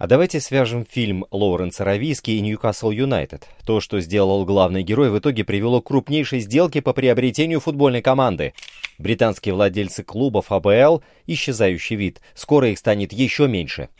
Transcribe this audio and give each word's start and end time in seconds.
А 0.00 0.06
давайте 0.06 0.40
свяжем 0.40 0.86
фильм 0.90 1.26
Лоуренса 1.30 1.84
Рависки 1.84 2.30
и 2.30 2.40
Ньюкасл 2.40 2.90
Юнайтед. 2.90 3.46
То, 3.66 3.80
что 3.80 4.00
сделал 4.00 4.46
главный 4.46 4.82
герой, 4.82 5.10
в 5.10 5.18
итоге 5.18 5.44
привело 5.44 5.82
к 5.82 5.88
крупнейшей 5.88 6.40
сделке 6.40 6.80
по 6.80 6.94
приобретению 6.94 7.60
футбольной 7.60 8.00
команды. 8.00 8.54
Британские 8.96 9.52
владельцы 9.52 10.02
клубов 10.02 10.52
АБЛ, 10.52 11.02
исчезающий 11.26 11.96
вид, 11.96 12.22
скоро 12.34 12.70
их 12.70 12.78
станет 12.78 13.12
еще 13.12 13.46
меньше. 13.46 13.90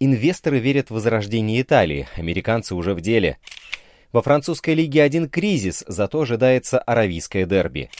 Инвесторы 0.00 0.60
верят 0.60 0.88
в 0.88 0.94
возрождение 0.94 1.60
Италии, 1.60 2.08
американцы 2.16 2.74
уже 2.74 2.94
в 2.94 3.02
деле. 3.02 3.36
Во 4.12 4.22
французской 4.22 4.72
лиге 4.72 5.02
один 5.02 5.28
кризис, 5.28 5.84
зато 5.86 6.22
ожидается 6.22 6.78
аравийское 6.78 7.44
дерби. 7.44 7.90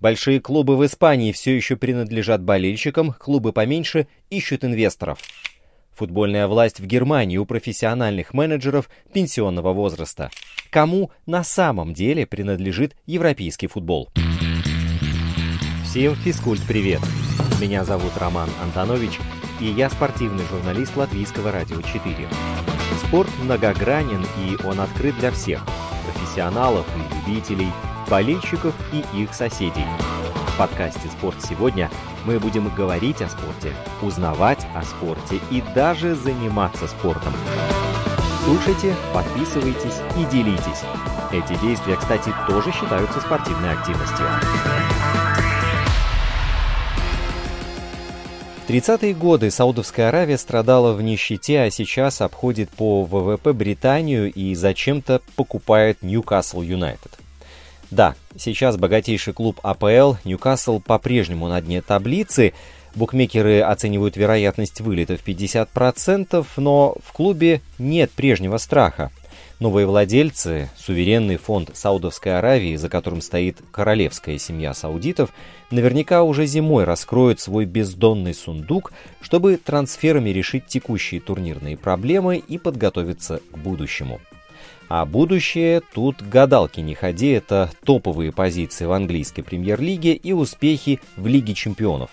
Большие 0.00 0.40
клубы 0.40 0.76
в 0.76 0.84
Испании 0.84 1.30
все 1.30 1.54
еще 1.54 1.76
принадлежат 1.76 2.42
болельщикам, 2.42 3.12
клубы 3.12 3.52
поменьше 3.52 4.08
ищут 4.30 4.64
инвесторов. 4.64 5.20
Футбольная 6.02 6.48
власть 6.48 6.80
в 6.80 6.84
Германии 6.84 7.36
у 7.36 7.44
профессиональных 7.44 8.34
менеджеров 8.34 8.90
пенсионного 9.12 9.72
возраста. 9.72 10.32
Кому 10.68 11.12
на 11.26 11.44
самом 11.44 11.94
деле 11.94 12.26
принадлежит 12.26 12.96
европейский 13.06 13.68
футбол? 13.68 14.08
Всем 15.84 16.16
физкульт-привет! 16.16 16.98
Меня 17.60 17.84
зовут 17.84 18.10
Роман 18.18 18.50
Антонович, 18.64 19.20
и 19.60 19.66
я 19.66 19.88
спортивный 19.90 20.42
журналист 20.50 20.96
Латвийского 20.96 21.52
радио 21.52 21.80
4. 21.80 22.02
Спорт 23.06 23.30
многогранен, 23.40 24.26
и 24.40 24.56
он 24.66 24.80
открыт 24.80 25.16
для 25.20 25.30
всех– 25.30 25.64
профессионалов 26.12 26.84
и 26.96 27.30
любителей, 27.30 27.70
болельщиков 28.10 28.74
и 28.92 29.22
их 29.22 29.32
соседей– 29.32 29.86
в 30.52 30.58
подкасте 30.58 31.08
«Спорт 31.08 31.36
сегодня» 31.42 31.90
мы 32.24 32.38
будем 32.38 32.68
говорить 32.74 33.22
о 33.22 33.28
спорте, 33.28 33.72
узнавать 34.02 34.66
о 34.74 34.82
спорте 34.82 35.40
и 35.50 35.62
даже 35.74 36.14
заниматься 36.14 36.86
спортом. 36.86 37.32
Слушайте, 38.44 38.94
подписывайтесь 39.14 40.00
и 40.18 40.24
делитесь. 40.30 40.82
Эти 41.32 41.58
действия, 41.60 41.96
кстати, 41.96 42.30
тоже 42.46 42.70
считаются 42.72 43.20
спортивной 43.20 43.72
активностью. 43.72 44.26
В 48.66 48.70
30-е 48.70 49.14
годы 49.14 49.50
Саудовская 49.50 50.08
Аравия 50.08 50.38
страдала 50.38 50.92
в 50.92 51.02
нищете, 51.02 51.60
а 51.60 51.70
сейчас 51.70 52.20
обходит 52.20 52.70
по 52.70 53.04
ВВП 53.04 53.52
Британию 53.52 54.32
и 54.32 54.54
зачем-то 54.54 55.20
покупает 55.36 56.02
Ньюкасл 56.02 56.62
Юнайтед. 56.62 57.21
Да, 57.92 58.14
сейчас 58.38 58.78
богатейший 58.78 59.34
клуб 59.34 59.60
АПЛ 59.62 60.14
Ньюкасл 60.24 60.80
по-прежнему 60.80 61.46
на 61.48 61.60
дне 61.60 61.82
таблицы. 61.82 62.54
Букмекеры 62.94 63.60
оценивают 63.60 64.16
вероятность 64.16 64.80
вылета 64.80 65.18
в 65.18 65.26
50%, 65.26 66.46
но 66.56 66.96
в 67.04 67.12
клубе 67.12 67.60
нет 67.78 68.10
прежнего 68.10 68.56
страха. 68.56 69.10
Новые 69.60 69.86
владельцы, 69.86 70.70
суверенный 70.74 71.36
фонд 71.36 71.72
Саудовской 71.74 72.38
Аравии, 72.38 72.76
за 72.76 72.88
которым 72.88 73.20
стоит 73.20 73.58
королевская 73.70 74.38
семья 74.38 74.72
саудитов, 74.72 75.28
наверняка 75.70 76.22
уже 76.22 76.46
зимой 76.46 76.84
раскроют 76.84 77.40
свой 77.40 77.66
бездонный 77.66 78.32
сундук, 78.32 78.94
чтобы 79.20 79.58
трансферами 79.58 80.30
решить 80.30 80.66
текущие 80.66 81.20
турнирные 81.20 81.76
проблемы 81.76 82.38
и 82.38 82.56
подготовиться 82.56 83.42
к 83.52 83.58
будущему. 83.58 84.18
А 84.94 85.06
будущее 85.06 85.80
тут 85.94 86.20
гадалки 86.20 86.80
не 86.80 86.94
ходи, 86.94 87.28
это 87.28 87.70
топовые 87.82 88.30
позиции 88.30 88.84
в 88.84 88.92
английской 88.92 89.40
премьер-лиге 89.40 90.12
и 90.12 90.34
успехи 90.34 91.00
в 91.16 91.26
Лиге 91.26 91.54
чемпионов. 91.54 92.10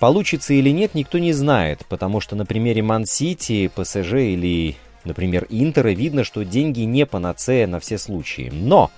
Получится 0.00 0.52
или 0.52 0.68
нет, 0.68 0.94
никто 0.94 1.16
не 1.16 1.32
знает, 1.32 1.86
потому 1.88 2.20
что 2.20 2.36
на 2.36 2.44
примере 2.44 2.82
Ман-Сити, 2.82 3.70
ПСЖ 3.74 4.12
или, 4.16 4.76
например, 5.04 5.46
Интера 5.48 5.92
видно, 5.92 6.22
что 6.22 6.44
деньги 6.44 6.80
не 6.80 7.06
панацея 7.06 7.66
на 7.66 7.80
все 7.80 7.96
случаи. 7.96 8.50
Но 8.52 8.90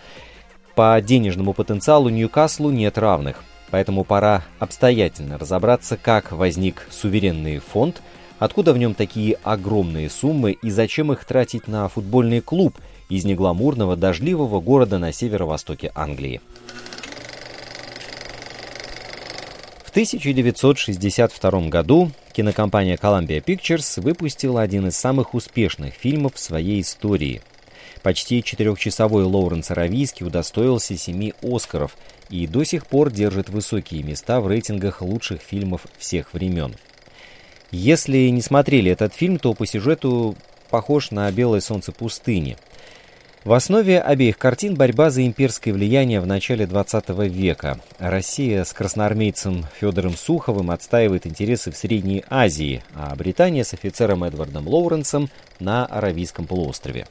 по 0.75 1.01
денежному 1.01 1.53
потенциалу 1.53 2.09
Ньюкаслу 2.09 2.73
нет 2.73 2.99
равных. 2.99 3.45
Поэтому 3.71 4.03
пора 4.03 4.43
обстоятельно 4.59 5.39
разобраться, 5.39 5.97
как 5.97 6.33
возник 6.33 6.89
суверенный 6.91 7.61
фонд, 7.61 8.03
откуда 8.41 8.73
в 8.73 8.79
нем 8.79 8.95
такие 8.95 9.39
огромные 9.45 10.11
суммы 10.11 10.51
и 10.61 10.71
зачем 10.71 11.13
их 11.13 11.25
тратить 11.25 11.69
на 11.69 11.89
футбольный 11.89 12.41
клуб– 12.41 12.75
из 13.17 13.27
негламурного 13.27 13.95
дождливого 13.95 14.61
города 14.61 14.99
на 14.99 15.13
северо-востоке 15.13 15.93
Англии. 15.95 16.41
В 19.85 19.91
1962 19.91 21.69
году 21.69 22.11
кинокомпания 22.33 22.97
Columbia 22.97 23.45
Pictures 23.45 24.01
выпустила 24.01 24.63
один 24.63 24.89
из 24.89 24.97
самых 24.97 25.35
успешных 25.35 25.93
фильмов 25.93 26.37
в 26.37 26.39
своей 26.39 26.81
истории. 26.81 27.43
Почти 28.03 28.43
четырехчасовой 28.43 29.25
Лоуренс 29.25 29.71
Аравийский 29.71 30.27
удостоился 30.27 30.97
семи 30.97 31.35
«Оскаров» 31.43 31.99
и 32.31 32.47
до 32.47 32.65
сих 32.65 32.87
пор 32.87 33.11
держит 33.11 33.51
высокие 33.51 34.03
места 34.03 34.41
в 34.41 34.49
рейтингах 34.49 35.03
лучших 35.03 35.43
фильмов 35.43 35.87
всех 35.99 36.33
времен. 36.33 36.75
Если 37.71 38.29
не 38.29 38.41
смотрели 38.41 38.91
этот 38.91 39.13
фильм, 39.13 39.39
то 39.39 39.53
по 39.53 39.67
сюжету 39.67 40.35
похож 40.71 41.11
на 41.11 41.31
«Белое 41.31 41.61
солнце 41.61 41.93
пустыни», 41.93 42.57
в 43.45 43.53
основе 43.55 44.01
обеих 44.01 44.39
картин 44.39 44.75
борьба 44.77 45.11
за 45.11 45.27
имперское 45.27 45.75
влияние 45.75 46.21
в 46.21 46.27
начале 46.27 46.65
XX 46.65 47.29
века. 47.29 47.81
Россия 47.99 48.63
с 48.63 48.73
красноармейцем 48.73 49.67
Федором 49.81 50.17
Суховым 50.17 50.71
отстаивает 50.71 51.27
интересы 51.27 51.73
в 51.73 51.77
Средней 51.77 52.25
Азии, 52.31 52.85
а 52.95 53.15
Британия 53.17 53.65
с 53.65 53.75
офицером 53.75 54.23
Эдвардом 54.23 54.69
Лоуренсом 54.69 55.29
на 55.59 55.87
Аравийском 55.87 56.47
полуострове. 56.47 57.09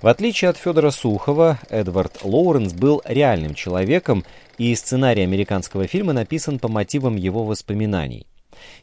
В 0.00 0.08
отличие 0.08 0.48
от 0.48 0.56
Федора 0.56 0.90
Сухова, 0.90 1.58
Эдвард 1.68 2.20
Лоуренс 2.22 2.72
был 2.72 3.02
реальным 3.04 3.54
человеком, 3.54 4.24
и 4.56 4.74
сценарий 4.74 5.22
американского 5.22 5.86
фильма 5.86 6.12
написан 6.12 6.58
по 6.58 6.68
мотивам 6.68 7.16
его 7.16 7.44
воспоминаний. 7.44 8.26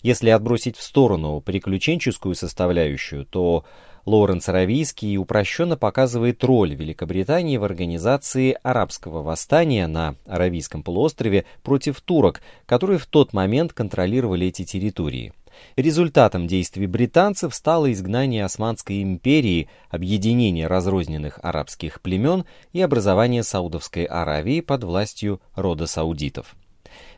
Если 0.03 0.29
отбросить 0.29 0.77
в 0.77 0.83
сторону 0.83 1.41
приключенческую 1.41 2.35
составляющую, 2.35 3.25
то 3.25 3.63
Лоуренс 4.05 4.49
Аравийский 4.49 5.17
упрощенно 5.17 5.77
показывает 5.77 6.43
роль 6.43 6.73
Великобритании 6.73 7.57
в 7.57 7.63
организации 7.63 8.57
арабского 8.63 9.21
восстания 9.21 9.87
на 9.87 10.15
Аравийском 10.25 10.83
полуострове 10.83 11.45
против 11.63 12.01
турок, 12.01 12.41
которые 12.65 12.97
в 12.97 13.05
тот 13.05 13.33
момент 13.33 13.73
контролировали 13.73 14.47
эти 14.47 14.63
территории. 14.63 15.33
Результатом 15.75 16.47
действий 16.47 16.87
британцев 16.87 17.53
стало 17.53 17.91
изгнание 17.91 18.45
Османской 18.45 19.03
империи, 19.03 19.69
объединение 19.89 20.67
разрозненных 20.67 21.39
арабских 21.43 22.01
племен 22.01 22.45
и 22.73 22.81
образование 22.81 23.43
Саудовской 23.43 24.05
Аравии 24.05 24.61
под 24.61 24.83
властью 24.83 25.41
рода 25.55 25.87
саудитов. 25.87 26.55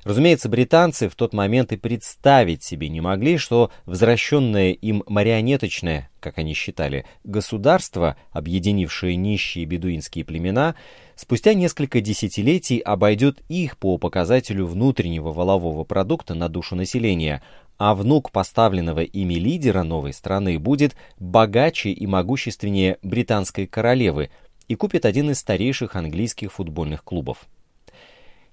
Разумеется, 0.03 0.49
британцы 0.49 1.07
в 1.07 1.15
тот 1.15 1.33
момент 1.33 1.71
и 1.71 1.77
представить 1.77 2.61
себе 2.61 2.89
не 2.89 2.99
могли, 2.99 3.37
что 3.37 3.71
возвращенное 3.85 4.71
им 4.71 5.03
марионеточное, 5.07 6.09
как 6.19 6.37
они 6.37 6.53
считали, 6.53 7.05
государство, 7.23 8.17
объединившее 8.31 9.15
нищие 9.15 9.63
бедуинские 9.63 10.25
племена, 10.25 10.75
спустя 11.15 11.53
несколько 11.53 12.01
десятилетий 12.01 12.79
обойдет 12.79 13.41
их 13.47 13.77
по 13.77 13.97
показателю 13.97 14.65
внутреннего 14.65 15.31
валового 15.31 15.85
продукта 15.85 16.33
на 16.35 16.49
душу 16.49 16.75
населения, 16.75 17.41
а 17.77 17.95
внук 17.95 18.31
поставленного 18.31 19.03
ими 19.03 19.35
лидера 19.35 19.83
новой 19.83 20.11
страны 20.11 20.59
будет 20.59 20.95
богаче 21.17 21.91
и 21.91 22.05
могущественнее 22.05 22.97
британской 23.03 23.67
королевы 23.67 24.31
и 24.67 24.75
купит 24.75 25.05
один 25.05 25.31
из 25.31 25.39
старейших 25.39 25.95
английских 25.95 26.51
футбольных 26.51 27.05
клубов. 27.05 27.47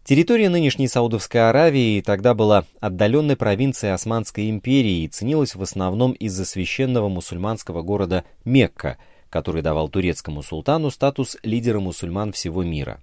Территория 0.05 0.49
нынешней 0.49 0.89
Саудовской 0.89 1.49
Аравии 1.49 2.01
тогда 2.01 2.35
была 2.35 2.65
отдаленной 2.81 3.37
провинцией 3.37 3.93
Османской 3.93 4.49
империи 4.49 5.05
и 5.05 5.09
ценилась 5.09 5.55
в 5.55 5.63
основном 5.63 6.13
из-за 6.13 6.45
священного 6.45 7.09
мусульманского 7.09 7.83
города 7.83 8.25
Мекка, 8.45 8.97
который 9.29 9.63
давал 9.63 9.89
турецкому 9.89 10.43
султану 10.43 10.91
статус 10.91 11.37
лидера 11.43 11.81
мусульман 11.81 12.33
всего 12.33 12.65
мира. 12.65 13.01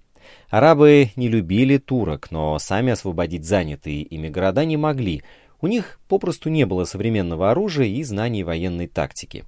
Арабы 0.50 1.10
не 1.16 1.28
любили 1.28 1.78
турок, 1.78 2.30
но 2.30 2.58
сами 2.58 2.92
освободить 2.92 3.46
занятые 3.46 4.02
ими 4.02 4.28
города 4.28 4.64
не 4.64 4.76
могли. 4.76 5.22
У 5.60 5.68
них 5.68 6.00
попросту 6.08 6.50
не 6.50 6.66
было 6.66 6.84
современного 6.84 7.50
оружия 7.50 7.86
и 7.86 8.02
знаний 8.02 8.44
военной 8.44 8.88
тактики. 8.88 9.44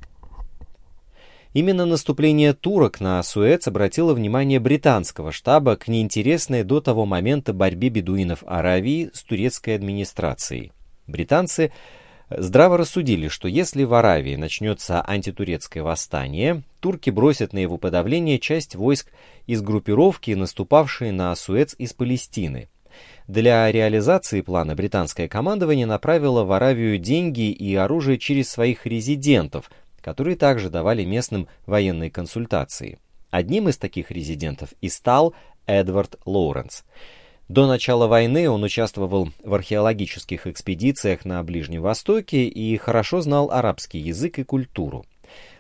Именно 1.52 1.84
наступление 1.84 2.52
турок 2.52 3.00
на 3.00 3.20
Суэц 3.24 3.66
обратило 3.66 4.14
внимание 4.14 4.60
британского 4.60 5.32
штаба 5.32 5.74
к 5.74 5.88
неинтересной 5.88 6.62
до 6.62 6.80
того 6.80 7.06
момента 7.06 7.52
борьбе 7.52 7.88
бедуинов 7.88 8.44
Аравии 8.46 9.10
с 9.12 9.24
турецкой 9.24 9.74
администрацией. 9.74 10.70
Британцы 11.08 11.72
здраво 12.30 12.78
рассудили, 12.78 13.26
что 13.26 13.48
если 13.48 13.82
в 13.82 13.92
Аравии 13.94 14.36
начнется 14.36 15.04
антитурецкое 15.04 15.82
восстание, 15.82 16.62
турки 16.78 17.10
бросят 17.10 17.52
на 17.52 17.58
его 17.58 17.78
подавление 17.78 18.38
часть 18.38 18.76
войск 18.76 19.10
из 19.48 19.60
группировки, 19.60 20.30
наступавшей 20.30 21.10
на 21.10 21.34
Суэц 21.34 21.74
из 21.78 21.92
Палестины. 21.94 22.68
Для 23.26 23.70
реализации 23.70 24.40
плана 24.40 24.76
британское 24.76 25.26
командование 25.26 25.86
направило 25.86 26.44
в 26.44 26.52
Аравию 26.52 26.98
деньги 26.98 27.50
и 27.50 27.74
оружие 27.74 28.18
через 28.18 28.50
своих 28.50 28.86
резидентов, 28.86 29.68
которые 30.02 30.36
также 30.36 30.70
давали 30.70 31.04
местным 31.04 31.48
военные 31.66 32.10
консультации. 32.10 32.98
Одним 33.30 33.68
из 33.68 33.78
таких 33.78 34.10
резидентов 34.10 34.70
и 34.80 34.88
стал 34.88 35.34
Эдвард 35.66 36.16
Лоуренс. 36.24 36.84
До 37.48 37.66
начала 37.66 38.06
войны 38.06 38.48
он 38.48 38.62
участвовал 38.62 39.30
в 39.42 39.54
археологических 39.54 40.46
экспедициях 40.46 41.24
на 41.24 41.42
Ближнем 41.42 41.82
Востоке 41.82 42.44
и 42.44 42.76
хорошо 42.76 43.20
знал 43.22 43.50
арабский 43.50 43.98
язык 43.98 44.38
и 44.38 44.44
культуру. 44.44 45.04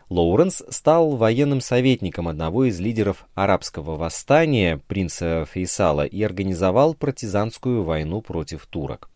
Лоуренс 0.08 0.62
стал 0.68 1.16
военным 1.16 1.60
советником 1.60 2.26
одного 2.26 2.64
из 2.64 2.80
лидеров 2.80 3.26
арабского 3.34 3.96
восстания, 3.96 4.80
принца 4.88 5.46
Фейсала, 5.52 6.04
и 6.04 6.20
организовал 6.22 6.94
партизанскую 6.94 7.84
войну 7.84 8.20
против 8.20 8.66
турок. 8.66 9.08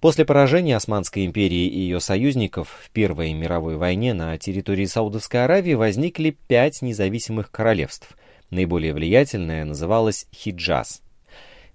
После 0.00 0.26
поражения 0.26 0.76
Османской 0.76 1.24
империи 1.24 1.66
и 1.66 1.80
ее 1.80 2.00
союзников 2.00 2.68
в 2.84 2.90
Первой 2.90 3.32
мировой 3.32 3.76
войне 3.76 4.12
на 4.12 4.36
территории 4.36 4.84
Саудовской 4.84 5.44
Аравии 5.44 5.72
возникли 5.72 6.36
пять 6.48 6.82
независимых 6.82 7.50
королевств. 7.50 8.16
Наиболее 8.50 8.92
влиятельное 8.92 9.64
называлось 9.64 10.26
Хиджаз. 10.34 11.02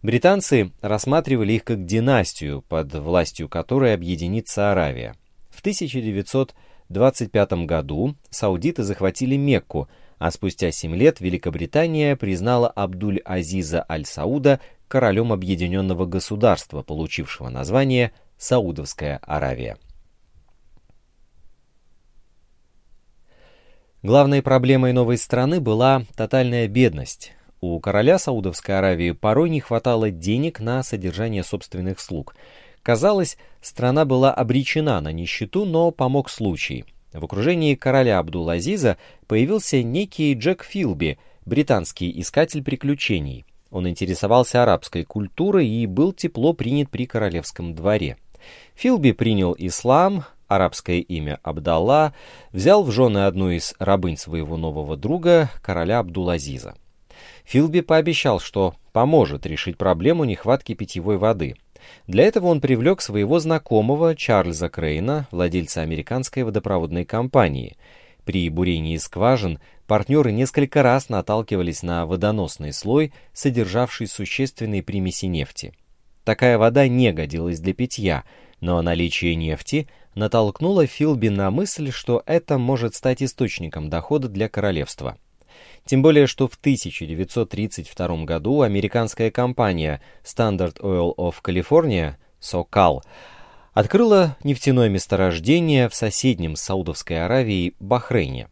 Британцы 0.03 0.71
рассматривали 0.81 1.53
их 1.53 1.63
как 1.63 1.85
династию, 1.85 2.63
под 2.67 2.93
властью 2.93 3.49
которой 3.49 3.93
объединится 3.93 4.71
Аравия. 4.71 5.15
В 5.49 5.59
1925 5.59 7.51
году 7.65 8.15
саудиты 8.29 8.83
захватили 8.83 9.35
Мекку, 9.35 9.89
а 10.19 10.29
спустя 10.29 10.71
7 10.71 10.95
лет 10.95 11.19
Великобритания 11.21 12.15
признала 12.15 12.69
Абдуль-Азиза 12.69 13.83
Аль-Сауда 13.89 14.59
королем 14.91 15.31
объединенного 15.31 16.05
государства, 16.05 16.81
получившего 16.81 17.47
название 17.47 18.11
Саудовская 18.37 19.21
Аравия. 19.21 19.77
Главной 24.03 24.41
проблемой 24.41 24.91
новой 24.91 25.17
страны 25.17 25.61
была 25.61 26.03
тотальная 26.17 26.67
бедность. 26.67 27.31
У 27.61 27.79
короля 27.79 28.19
Саудовской 28.19 28.77
Аравии 28.77 29.11
порой 29.11 29.49
не 29.49 29.61
хватало 29.61 30.11
денег 30.11 30.59
на 30.59 30.83
содержание 30.83 31.43
собственных 31.43 32.01
слуг. 32.01 32.35
Казалось, 32.83 33.37
страна 33.61 34.03
была 34.03 34.33
обречена 34.33 34.99
на 34.99 35.13
нищету, 35.13 35.63
но 35.63 35.91
помог 35.91 36.29
случай. 36.29 36.83
В 37.13 37.23
окружении 37.23 37.75
короля 37.75 38.19
Абдул-Азиза 38.19 38.97
появился 39.27 39.83
некий 39.83 40.33
Джек 40.33 40.65
Филби, 40.65 41.17
британский 41.45 42.19
искатель 42.19 42.61
приключений. 42.61 43.45
Он 43.71 43.87
интересовался 43.87 44.61
арабской 44.63 45.05
культурой 45.05 45.67
и 45.67 45.87
был 45.87 46.11
тепло 46.11 46.53
принят 46.53 46.89
при 46.89 47.05
королевском 47.05 47.73
дворе. 47.73 48.17
Филби 48.75 49.13
принял 49.13 49.55
ислам, 49.57 50.25
арабское 50.47 50.99
имя 50.99 51.39
Абдалла, 51.41 52.13
взял 52.51 52.83
в 52.83 52.91
жены 52.91 53.25
одну 53.25 53.49
из 53.49 53.73
рабынь 53.79 54.17
своего 54.17 54.57
нового 54.57 54.97
друга, 54.97 55.49
короля 55.61 55.99
Абдулазиза. 55.99 56.75
Филби 57.45 57.81
пообещал, 57.81 58.39
что 58.39 58.75
поможет 58.91 59.45
решить 59.45 59.77
проблему 59.77 60.25
нехватки 60.25 60.73
питьевой 60.73 61.17
воды. 61.17 61.55
Для 62.07 62.25
этого 62.25 62.47
он 62.47 62.61
привлек 62.61 63.01
своего 63.01 63.39
знакомого 63.39 64.15
Чарльза 64.15 64.69
Крейна, 64.69 65.27
владельца 65.31 65.81
американской 65.81 66.43
водопроводной 66.43 67.05
компании. 67.05 67.77
При 68.25 68.49
бурении 68.49 68.97
скважин 68.97 69.59
партнеры 69.87 70.31
несколько 70.31 70.83
раз 70.83 71.09
наталкивались 71.09 71.83
на 71.83 72.05
водоносный 72.05 72.71
слой, 72.71 73.13
содержавший 73.33 74.07
существенные 74.07 74.83
примеси 74.83 75.25
нефти. 75.25 75.73
Такая 76.23 76.57
вода 76.57 76.87
не 76.87 77.11
годилась 77.11 77.59
для 77.59 77.73
питья, 77.73 78.23
но 78.59 78.81
наличие 78.81 79.35
нефти 79.35 79.87
натолкнуло 80.13 80.85
Филби 80.85 81.29
на 81.29 81.49
мысль, 81.49 81.91
что 81.91 82.21
это 82.25 82.57
может 82.57 82.95
стать 82.95 83.23
источником 83.23 83.89
дохода 83.89 84.29
для 84.29 84.49
королевства. 84.49 85.17
Тем 85.85 86.03
более, 86.03 86.27
что 86.27 86.47
в 86.47 86.55
1932 86.55 88.25
году 88.25 88.61
американская 88.61 89.31
компания 89.31 90.01
Standard 90.23 90.79
Oil 90.79 91.15
of 91.17 91.35
California, 91.43 92.15
SoCal, 92.39 93.01
открыла 93.73 94.37
нефтяное 94.43 94.89
месторождение 94.89 95.87
в 95.87 95.95
соседнем 95.95 96.55
Саудовской 96.55 97.23
Аравией 97.23 97.75
Бахрейне. 97.79 98.49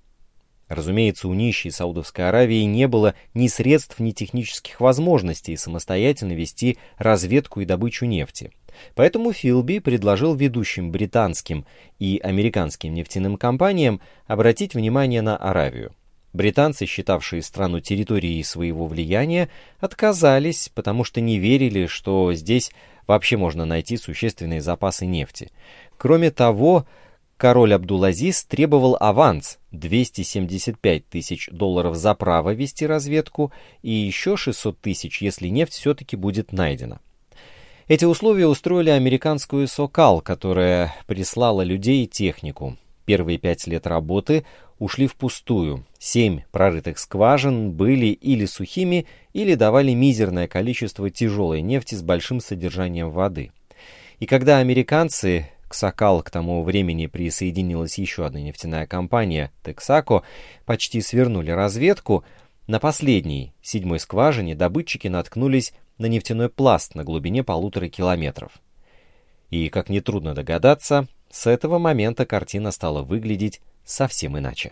Разумеется, 0.68 1.28
у 1.28 1.34
нищей 1.34 1.72
Саудовской 1.72 2.30
Аравии 2.30 2.62
не 2.64 2.88
было 2.88 3.16
ни 3.34 3.48
средств, 3.48 4.00
ни 4.00 4.12
технических 4.12 4.80
возможностей 4.80 5.58
самостоятельно 5.58 6.34
вести 6.34 6.78
разведку 6.98 7.62
и 7.62 7.66
добычу 7.66 8.06
нефти. 8.06 8.52
Поэтому 8.94 9.34
Филби 9.34 9.80
предложил 9.80 10.36
ведущим 10.36 10.92
британским 10.92 11.66
и 11.98 12.20
американским 12.24 12.94
нефтяным 12.94 13.36
компаниям 13.36 14.00
обратить 14.28 14.76
внимание 14.76 15.24
на 15.24 15.36
Аравию. 15.36 15.96
Британцы, 16.32 16.86
считавшие 16.86 17.42
страну 17.42 17.80
территорией 17.80 18.44
своего 18.44 18.86
влияния, 18.86 19.50
отказались, 19.80 20.70
потому 20.76 21.04
что 21.04 21.20
не 21.20 21.40
верили, 21.40 21.88
что 21.88 22.32
здесь 22.36 22.72
вообще 23.10 23.38
можно 23.38 23.66
найти 23.66 23.98
существенные 23.98 24.62
запасы 24.62 25.08
нефти. 25.08 25.52
Кроме 25.98 26.30
того, 26.30 26.86
король 27.38 27.74
Абдулазиз 27.74 28.46
требовал 28.46 28.96
аванс 29.00 29.58
275 29.72 31.10
тысяч 31.10 31.50
долларов 31.52 31.96
за 31.96 32.14
право 32.14 32.54
вести 32.54 32.86
разведку 32.86 33.52
и 33.82 33.92
еще 33.92 34.38
600 34.38 34.80
тысяч, 34.80 35.24
если 35.24 35.48
нефть 35.48 35.74
все-таки 35.74 36.16
будет 36.16 36.54
найдена. 36.54 37.00
Эти 37.88 38.06
условия 38.06 38.46
устроили 38.46 38.92
американскую 38.92 39.68
«Сокал», 39.68 40.22
которая 40.22 40.94
прислала 41.08 41.64
людей 41.64 42.04
и 42.04 42.08
технику. 42.08 42.78
Первые 43.10 43.40
пять 43.40 43.66
лет 43.66 43.88
работы 43.88 44.46
ушли 44.78 45.08
впустую. 45.08 45.84
Семь 45.98 46.42
прорытых 46.52 47.00
скважин 47.00 47.72
были 47.72 48.06
или 48.06 48.46
сухими, 48.46 49.08
или 49.34 49.56
давали 49.56 49.94
мизерное 49.94 50.48
количество 50.48 51.10
тяжелой 51.10 51.64
нефти 51.64 51.96
с 51.96 52.04
большим 52.04 52.40
содержанием 52.40 53.10
воды. 53.10 53.52
И 54.20 54.28
когда 54.28 54.60
американцы 54.60 55.50
к 55.68 55.74
Сокал 55.74 56.22
к 56.22 56.30
тому 56.30 56.62
времени 56.62 57.08
присоединилась 57.08 57.98
еще 57.98 58.28
одна 58.28 58.42
нефтяная 58.42 58.86
компания 58.86 59.52
Texaco, 59.64 60.22
почти 60.66 61.02
свернули 61.02 61.50
разведку. 61.50 62.24
На 62.68 62.80
последней, 62.80 63.56
седьмой 63.64 64.00
скважине, 64.00 64.54
добытчики 64.54 65.08
наткнулись 65.08 65.74
на 65.98 66.06
нефтяной 66.06 66.50
пласт 66.50 66.94
на 66.94 67.04
глубине 67.04 67.44
полутора 67.44 67.88
километров. 67.88 68.52
И, 69.50 69.70
как 69.70 69.90
нетрудно 69.90 70.36
догадаться, 70.36 71.08
с 71.32 71.48
этого 71.48 71.80
момента 71.80 72.26
картина 72.26 72.72
стала 72.72 73.02
выглядеть 73.02 73.62
совсем 73.84 74.38
иначе. 74.38 74.72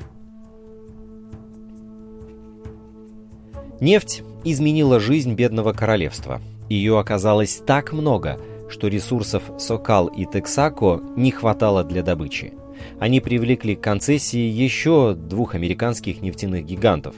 Нефть 3.80 4.23
изменила 4.44 4.99
жизнь 4.99 5.33
бедного 5.33 5.73
королевства. 5.73 6.42
Ее 6.69 6.99
оказалось 6.99 7.61
так 7.66 7.94
много– 7.94 8.40
что 8.69 8.87
ресурсов 8.87 9.44
Сокал 9.57 10.07
и 10.07 10.26
Тексако 10.26 11.02
не 11.16 11.31
хватало 11.31 11.83
для 11.83 12.04
добычи. 12.04 12.54
Они 12.99 13.19
привлекли 13.19 13.76
к 13.76 13.81
концессии 13.81 14.37
еще 14.37 15.16
двух 15.16 15.56
американских 15.56 16.21
нефтяных 16.21 16.66
гигантов. 16.66 17.16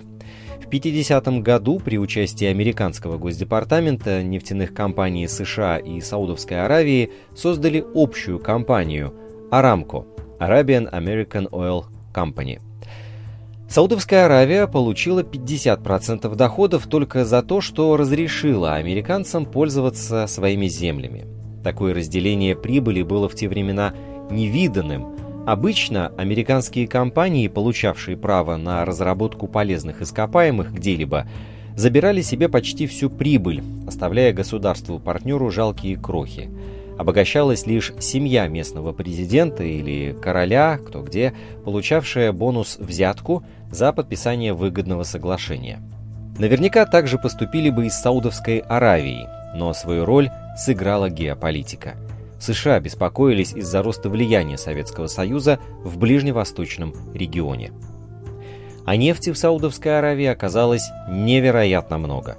В 0.63 0.69
50 0.69 1.41
году 1.41 1.79
при 1.79 1.97
участии 1.97 2.45
американского 2.45 3.17
госдепартамента 3.17 4.21
нефтяных 4.21 4.73
компаний 4.73 5.27
США 5.27 5.77
и 5.77 5.99
Саудовской 5.99 6.63
Аравии 6.63 7.11
создали 7.35 7.83
общую 7.95 8.39
компанию 8.39 9.13
Aramco– 9.51 10.05
Arabian 10.39 10.89
American 10.91 11.49
Oil 11.49 11.85
Company– 12.13 12.59
Саудовская 13.69 14.25
Аравия 14.25 14.65
получила 14.65 15.21
50% 15.21 16.35
доходов 16.35 16.87
только 16.87 17.23
за 17.23 17.43
то, 17.43 17.61
что 17.61 17.95
разрешила 17.97 18.73
американцам 18.73 19.45
пользоваться 19.45 20.25
своими 20.25 20.65
землями. 20.65 21.27
Такое 21.63 21.93
разделение 21.93 22.55
прибыли 22.55 23.03
было 23.03 23.29
в 23.29 23.35
те 23.35 23.47
времена 23.47 23.93
невиданным. 24.31 25.15
Обычно 25.45 26.11
американские 26.17 26.87
компании, 26.87 27.47
получавшие 27.47 28.17
право 28.17 28.57
на 28.57 28.83
разработку 28.85 29.47
полезных 29.47 30.01
ископаемых 30.01 30.73
где-либо, 30.73 31.27
забирали 31.75 32.23
себе 32.23 32.49
почти 32.49 32.87
всю 32.87 33.11
прибыль, 33.11 33.61
оставляя 33.87 34.33
государству-партнеру 34.33 35.51
жалкие 35.51 35.95
крохи. 35.95 36.49
Обогащалась 36.99 37.65
лишь 37.65 37.93
семья 38.01 38.49
местного 38.49 38.91
президента 38.91 39.63
или 39.63 40.11
короля, 40.21 40.77
кто 40.85 41.01
где, 41.01 41.33
получавшая 41.63 42.33
бонус-взятку 42.33 43.41
за 43.71 43.93
подписание 43.93 44.53
выгодного 44.53 45.03
соглашения. 45.03 45.79
Наверняка 46.37 46.85
также 46.85 47.17
поступили 47.17 47.69
бы 47.69 47.85
и 47.85 47.89
с 47.89 48.01
Саудовской 48.01 48.57
Аравией, 48.57 49.27
но 49.55 49.73
свою 49.73 50.03
роль 50.03 50.29
сыграла 50.57 51.09
геополитика. 51.09 51.95
США 52.37 52.81
беспокоились 52.81 53.53
из-за 53.53 53.81
роста 53.81 54.09
влияния 54.09 54.57
Советского 54.57 55.07
Союза 55.07 55.57
в 55.85 55.97
ближневосточном 55.97 56.93
регионе. 57.13 57.71
А 58.85 58.97
нефти 58.97 59.31
в 59.31 59.37
Саудовской 59.37 59.97
Аравии 59.97 60.25
оказалось 60.25 60.89
невероятно 61.09 61.97
много. 61.97 62.37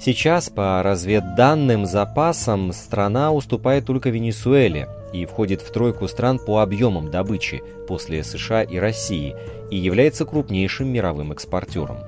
Сейчас 0.00 0.48
по 0.48 0.82
разведданным 0.82 1.84
запасам 1.86 2.72
страна 2.72 3.32
уступает 3.32 3.84
только 3.84 4.10
Венесуэле, 4.10 4.88
и 5.12 5.24
входит 5.24 5.62
в 5.62 5.70
тройку 5.72 6.08
стран 6.08 6.38
по 6.38 6.60
объемам 6.60 7.10
добычи 7.10 7.62
после 7.86 8.22
США 8.22 8.62
и 8.62 8.78
России 8.78 9.34
и 9.70 9.76
является 9.76 10.24
крупнейшим 10.24 10.88
мировым 10.88 11.32
экспортером. 11.32 11.98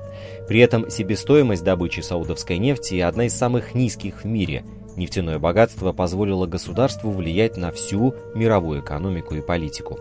При 0.49 0.61
этом 0.61 0.91
себестоимость 0.91 1.65
добычи 1.65 2.01
саудовской 2.01 2.59
нефти 2.59 2.99
одна 3.01 3.27
из 3.27 3.35
самых 3.35 3.75
низких 3.75 4.23
в 4.23 4.27
мире. 4.27 4.65
Нефтяное 4.97 5.39
богатство 5.39 5.93
позволило 5.93 6.47
государству 6.47 7.11
влиять 7.11 7.57
на 7.57 7.71
всю 7.71 8.15
мировую 8.35 8.81
экономику 8.81 9.35
и 9.35 9.41
политику. 9.41 9.99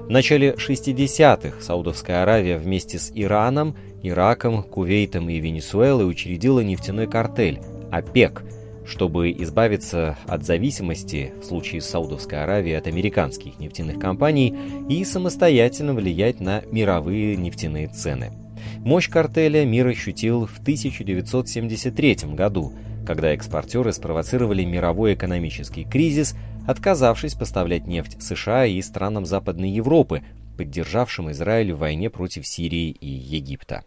В 0.00 0.10
начале 0.10 0.54
60-х 0.54 1.60
Саудовская 1.60 2.22
Аравия 2.22 2.58
вместе 2.58 2.98
с 2.98 3.12
Ираном, 3.14 3.76
Ираком, 4.02 4.62
Кувейтом 4.62 5.28
и 5.28 5.38
Венесуэлой 5.38 6.08
учредила 6.08 6.60
нефтяной 6.60 7.06
картель 7.06 7.60
ОПЕК– 7.90 8.44
чтобы 8.90 9.30
избавиться 9.30 10.18
от 10.26 10.44
зависимости, 10.44 11.32
в 11.40 11.44
случае 11.44 11.80
Саудовской 11.80 12.42
Аравией, 12.42 12.76
от 12.76 12.86
американских 12.86 13.58
нефтяных 13.58 13.98
компаний 13.98 14.54
и 14.88 15.04
самостоятельно 15.04 15.94
влиять 15.94 16.40
на 16.40 16.62
мировые 16.70 17.36
нефтяные 17.36 17.88
цены. 17.88 18.32
Мощь 18.78 19.08
картеля 19.08 19.64
мир 19.64 19.86
ощутил 19.86 20.46
в 20.46 20.58
1973 20.58 22.16
году, 22.34 22.72
когда 23.06 23.32
экспортеры 23.32 23.92
спровоцировали 23.92 24.64
мировой 24.64 25.14
экономический 25.14 25.84
кризис, 25.84 26.34
отказавшись 26.66 27.34
поставлять 27.34 27.86
нефть 27.86 28.20
США 28.20 28.66
и 28.66 28.82
странам 28.82 29.24
Западной 29.24 29.70
Европы, 29.70 30.22
поддержавшим 30.56 31.30
Израиль 31.30 31.72
в 31.72 31.78
войне 31.78 32.10
против 32.10 32.46
Сирии 32.46 32.90
и 32.90 33.06
Египта. 33.06 33.84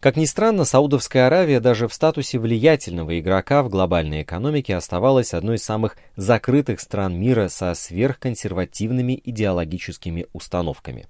Как 0.00 0.16
ни 0.16 0.26
странно, 0.26 0.64
Саудовская 0.64 1.26
Аравия 1.26 1.58
даже 1.58 1.88
в 1.88 1.94
статусе 1.94 2.38
влиятельного 2.38 3.18
игрока 3.18 3.62
в 3.62 3.70
глобальной 3.70 4.22
экономике 4.22 4.76
оставалась 4.76 5.32
одной 5.32 5.56
из 5.56 5.64
самых 5.64 5.96
закрытых 6.16 6.80
стран 6.80 7.18
мира 7.18 7.48
со 7.48 7.72
сверхконсервативными 7.74 9.20
идеологическими 9.24 10.26
установками. 10.34 11.06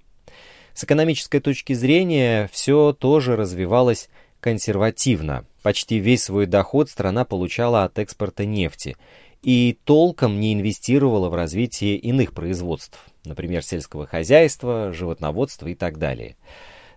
С 0.72 0.84
экономической 0.84 1.40
точки 1.40 1.72
зрения 1.72 2.48
все 2.52 2.92
тоже 2.92 3.34
развивалось 3.34 4.08
консервативно. 4.40 5.44
Почти 5.62 5.98
весь 5.98 6.24
свой 6.24 6.46
доход 6.46 6.88
страна 6.88 7.24
получала 7.24 7.82
от 7.84 7.98
экспорта 7.98 8.44
нефти 8.44 8.96
и 9.42 9.78
толком 9.84 10.38
не 10.38 10.54
инвестировала 10.54 11.28
в 11.28 11.34
развитие 11.34 11.96
иных 11.96 12.32
производств, 12.32 13.00
например, 13.24 13.64
сельского 13.64 14.06
хозяйства, 14.06 14.92
животноводства 14.92 15.66
и 15.66 15.74
так 15.74 15.98
далее. 15.98 16.36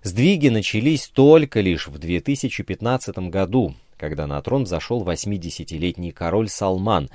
Сдвиги 0.02 0.48
начались 0.48 1.10
только 1.10 1.60
лишь 1.60 1.88
в 1.88 1.98
2015 1.98 3.18
году, 3.30 3.76
когда 3.98 4.28
на 4.28 4.42
трон 4.42 4.66
зашел 4.66 5.04
80-летний 5.04 6.12
король 6.12 6.48
Салман, 6.48 7.10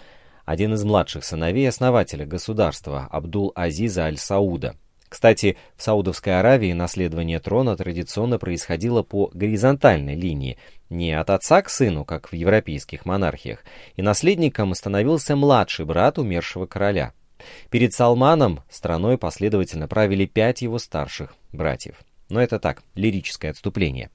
один 0.45 0.75
из 0.75 0.85
младших 0.85 1.25
сыновей 1.25 1.67
основателя 1.67 2.27
государства 2.27 3.09
Абдул-Азиза 3.11 4.05
Аль-Сауда. 4.05 4.77
Кстати, 5.09 5.57
в 5.77 5.83
Саудовской 5.83 6.39
Аравии 6.39 6.75
наследование 6.75 7.41
трона 7.41 7.75
традиционно 7.75 8.39
происходило 8.39 9.03
по 9.03 9.31
горизонтальной 9.33 10.15
линии, 10.17 10.59
не 10.91 11.13
от 11.13 11.31
отца 11.31 11.63
к 11.63 11.71
сыну, 11.71 12.05
как 12.05 12.31
в 12.31 12.35
европейских 12.35 13.07
монархиях, 13.07 13.65
и 13.97 14.03
наследником 14.03 14.75
становился 14.75 15.37
младший 15.37 15.87
брат 15.87 16.19
умершего 16.19 16.67
короля. 16.67 17.15
Перед 17.71 17.95
Салманом 17.95 18.61
страной 18.69 19.17
последовательно 19.17 19.89
правили 19.89 20.27
пять 20.27 20.61
его 20.61 20.79
старших 20.79 21.35
братьев. 21.53 21.97
Но 22.29 22.41
это 22.41 22.59
так, 22.59 22.83
лирическое 22.95 23.51
отступление. 23.51 24.11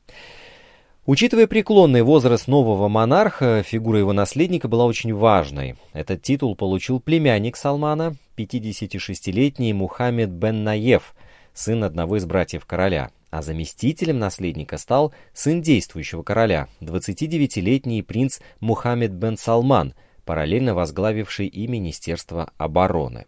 Учитывая 1.06 1.48
преклонный 1.48 2.04
возраст 2.04 2.48
нового 2.48 2.88
монарха, 2.88 3.64
фигура 3.64 3.98
его 3.98 4.14
наследника 4.14 4.68
была 4.68 4.86
очень 4.86 5.14
важной. 5.14 5.76
Этот 5.92 6.22
титул 6.22 6.56
получил 6.56 7.00
племянник 7.00 7.58
Салмана, 7.58 8.16
56-летний 8.38 9.74
Мухаммед 9.74 10.30
бен 10.30 10.64
Наев, 10.64 11.16
сын 11.54 11.84
одного 11.84 12.18
из 12.18 12.26
братьев 12.26 12.66
короля, 12.66 13.10
а 13.32 13.42
заместителем 13.42 14.20
наследника 14.20 14.78
стал 14.78 15.14
сын 15.34 15.62
действующего 15.64 16.22
короля, 16.22 16.68
29-летний 16.82 18.04
принц 18.04 18.40
Мухаммед 18.60 19.12
бен 19.12 19.36
Салман, 19.36 19.96
параллельно 20.26 20.76
возглавивший 20.76 21.48
и 21.48 21.66
Министерство 21.68 22.52
обороны. 22.58 23.26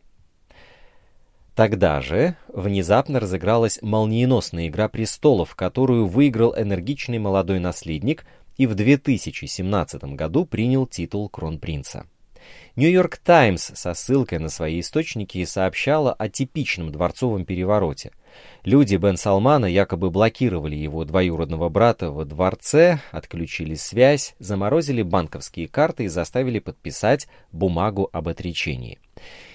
Тогда 1.56 2.02
же 2.02 2.36
внезапно 2.48 3.20
разыгралась 3.20 3.80
молниеносная 3.82 4.68
«Игра 4.68 4.88
престолов», 4.88 5.56
которую 5.56 6.08
выиграл 6.08 6.56
энергичный 6.58 7.20
молодой 7.20 7.60
наследник 7.60 8.26
и 8.58 8.66
в 8.68 8.76
2017 8.76 10.04
году 10.16 10.46
принял 10.46 10.88
титул 10.88 11.28
кронпринца. 11.30 12.06
Нью-Йорк 12.78 13.18
Таймс 13.18 13.72
со 13.76 13.94
ссылкой 13.94 14.40
на 14.40 14.48
свои 14.48 14.80
источники 14.80 15.44
сообщала 15.44 16.14
о 16.14 16.30
типичном 16.30 16.92
дворцовом 16.92 17.44
перевороте. 17.44 18.12
Люди 18.64 18.96
Бен 18.96 19.18
Салмана 19.18 19.66
якобы 19.66 20.10
блокировали 20.10 20.76
его 20.76 21.04
двоюродного 21.04 21.68
брата 21.68 22.12
во 22.12 22.24
дворце, 22.24 23.02
отключили 23.12 23.76
связь, 23.76 24.36
заморозили 24.40 25.02
банковские 25.02 25.68
карты 25.68 26.06
и 26.06 26.08
заставили 26.08 26.60
подписать 26.60 27.28
бумагу 27.52 28.10
об 28.14 28.30
отречении. 28.30 29.00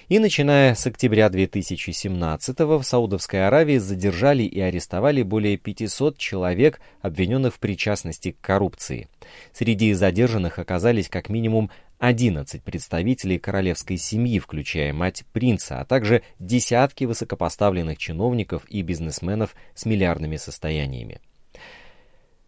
И 0.09 0.19
начиная 0.19 0.73
с 0.73 0.87
октября 0.87 1.27
2017 1.27 2.59
в 2.59 2.81
Саудовской 2.81 3.45
Аравии 3.45 3.77
задержали 3.77 4.43
и 4.43 4.57
арестовали 4.57 5.21
более 5.21 5.57
500 5.57 6.17
человек, 6.17 6.79
обвиненных 7.01 7.55
в 7.55 7.59
причастности 7.59 8.31
к 8.31 8.39
коррупции. 8.39 9.09
Среди 9.51 9.91
задержанных 9.91 10.59
оказались 10.59 11.09
как 11.09 11.27
минимум 11.27 11.71
11 11.99 12.63
представителей 12.63 13.37
королевской 13.37 13.97
семьи, 13.97 14.39
включая 14.39 14.93
мать 14.93 15.25
принца, 15.33 15.81
а 15.81 15.85
также 15.85 16.21
десятки 16.39 17.03
высокопоставленных 17.03 17.97
чиновников 17.97 18.63
и 18.69 18.83
бизнесменов 18.83 19.55
с 19.75 19.85
миллиардными 19.85 20.37
состояниями. 20.37 21.19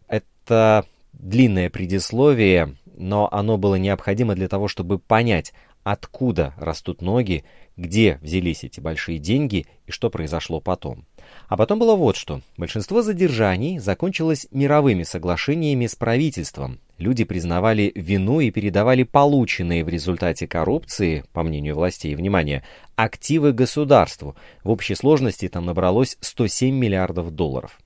Это 0.08 0.86
длинное 1.12 1.68
предисловие, 1.68 2.76
но 2.96 3.28
оно 3.30 3.58
было 3.58 3.74
необходимо 3.74 4.34
для 4.34 4.48
того, 4.48 4.66
чтобы 4.66 4.98
понять, 4.98 5.52
откуда 5.90 6.54
растут 6.56 7.02
ноги, 7.02 7.44
где 7.76 8.18
взялись 8.22 8.62
эти 8.62 8.78
большие 8.78 9.18
деньги 9.18 9.66
и 9.86 9.90
что 9.90 10.08
произошло 10.08 10.60
потом. 10.60 11.04
А 11.48 11.56
потом 11.56 11.80
было 11.80 11.96
вот 11.96 12.16
что. 12.16 12.42
Большинство 12.56 13.02
задержаний 13.02 13.80
закончилось 13.80 14.46
мировыми 14.52 15.02
соглашениями 15.02 15.88
с 15.88 15.96
правительством. 15.96 16.78
Люди 16.96 17.24
признавали 17.24 17.90
вину 17.96 18.38
и 18.38 18.52
передавали 18.52 19.02
полученные 19.02 19.84
в 19.84 19.88
результате 19.88 20.46
коррупции, 20.46 21.24
по 21.32 21.42
мнению 21.42 21.74
властей, 21.74 22.14
внимание, 22.14 22.62
активы 22.94 23.52
государству. 23.52 24.36
В 24.62 24.70
общей 24.70 24.94
сложности 24.94 25.48
там 25.48 25.66
набралось 25.66 26.16
107 26.20 26.72
миллиардов 26.72 27.32
долларов. 27.32 27.80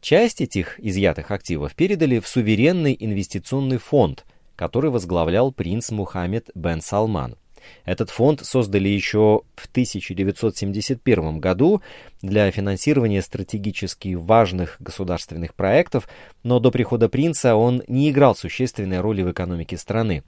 Часть 0.00 0.40
этих 0.40 0.80
изъятых 0.80 1.30
активов 1.30 1.74
передали 1.74 2.18
в 2.18 2.28
суверенный 2.28 2.96
инвестиционный 2.98 3.78
фонд, 3.78 4.24
который 4.56 4.90
возглавлял 4.90 5.52
принц 5.52 5.90
Мухаммед 5.90 6.50
бен 6.54 6.80
Салман. 6.80 7.36
Этот 7.84 8.10
фонд 8.10 8.44
создали 8.44 8.88
еще 8.88 9.42
в 9.56 9.66
1971 9.66 11.40
году 11.40 11.82
для 12.20 12.50
финансирования 12.50 13.22
стратегически 13.22 14.14
важных 14.14 14.76
государственных 14.80 15.54
проектов, 15.54 16.08
но 16.42 16.60
до 16.60 16.70
прихода 16.70 17.08
принца 17.08 17.56
он 17.56 17.82
не 17.88 18.10
играл 18.10 18.34
существенной 18.34 19.00
роли 19.00 19.22
в 19.22 19.30
экономике 19.30 19.76
страны. 19.76 20.22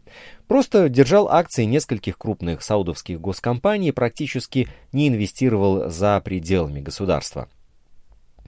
Просто 0.49 0.89
держал 0.89 1.29
акции 1.29 1.65
нескольких 1.65 2.19
крупных 2.19 2.63
саудовских 2.63 3.21
госкомпаний 3.21 3.89
и 3.89 3.93
практически 3.93 4.69
не 4.93 5.09
инвестировал 5.09 5.91
за 5.91 6.21
пределами 6.25 6.81
государства. 6.81 7.49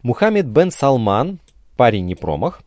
Мухаммед 0.02 0.46
бен 0.46 0.70
Салман, 0.70 1.38
парень 1.76 2.06
не 2.06 2.14
промах, 2.14 2.62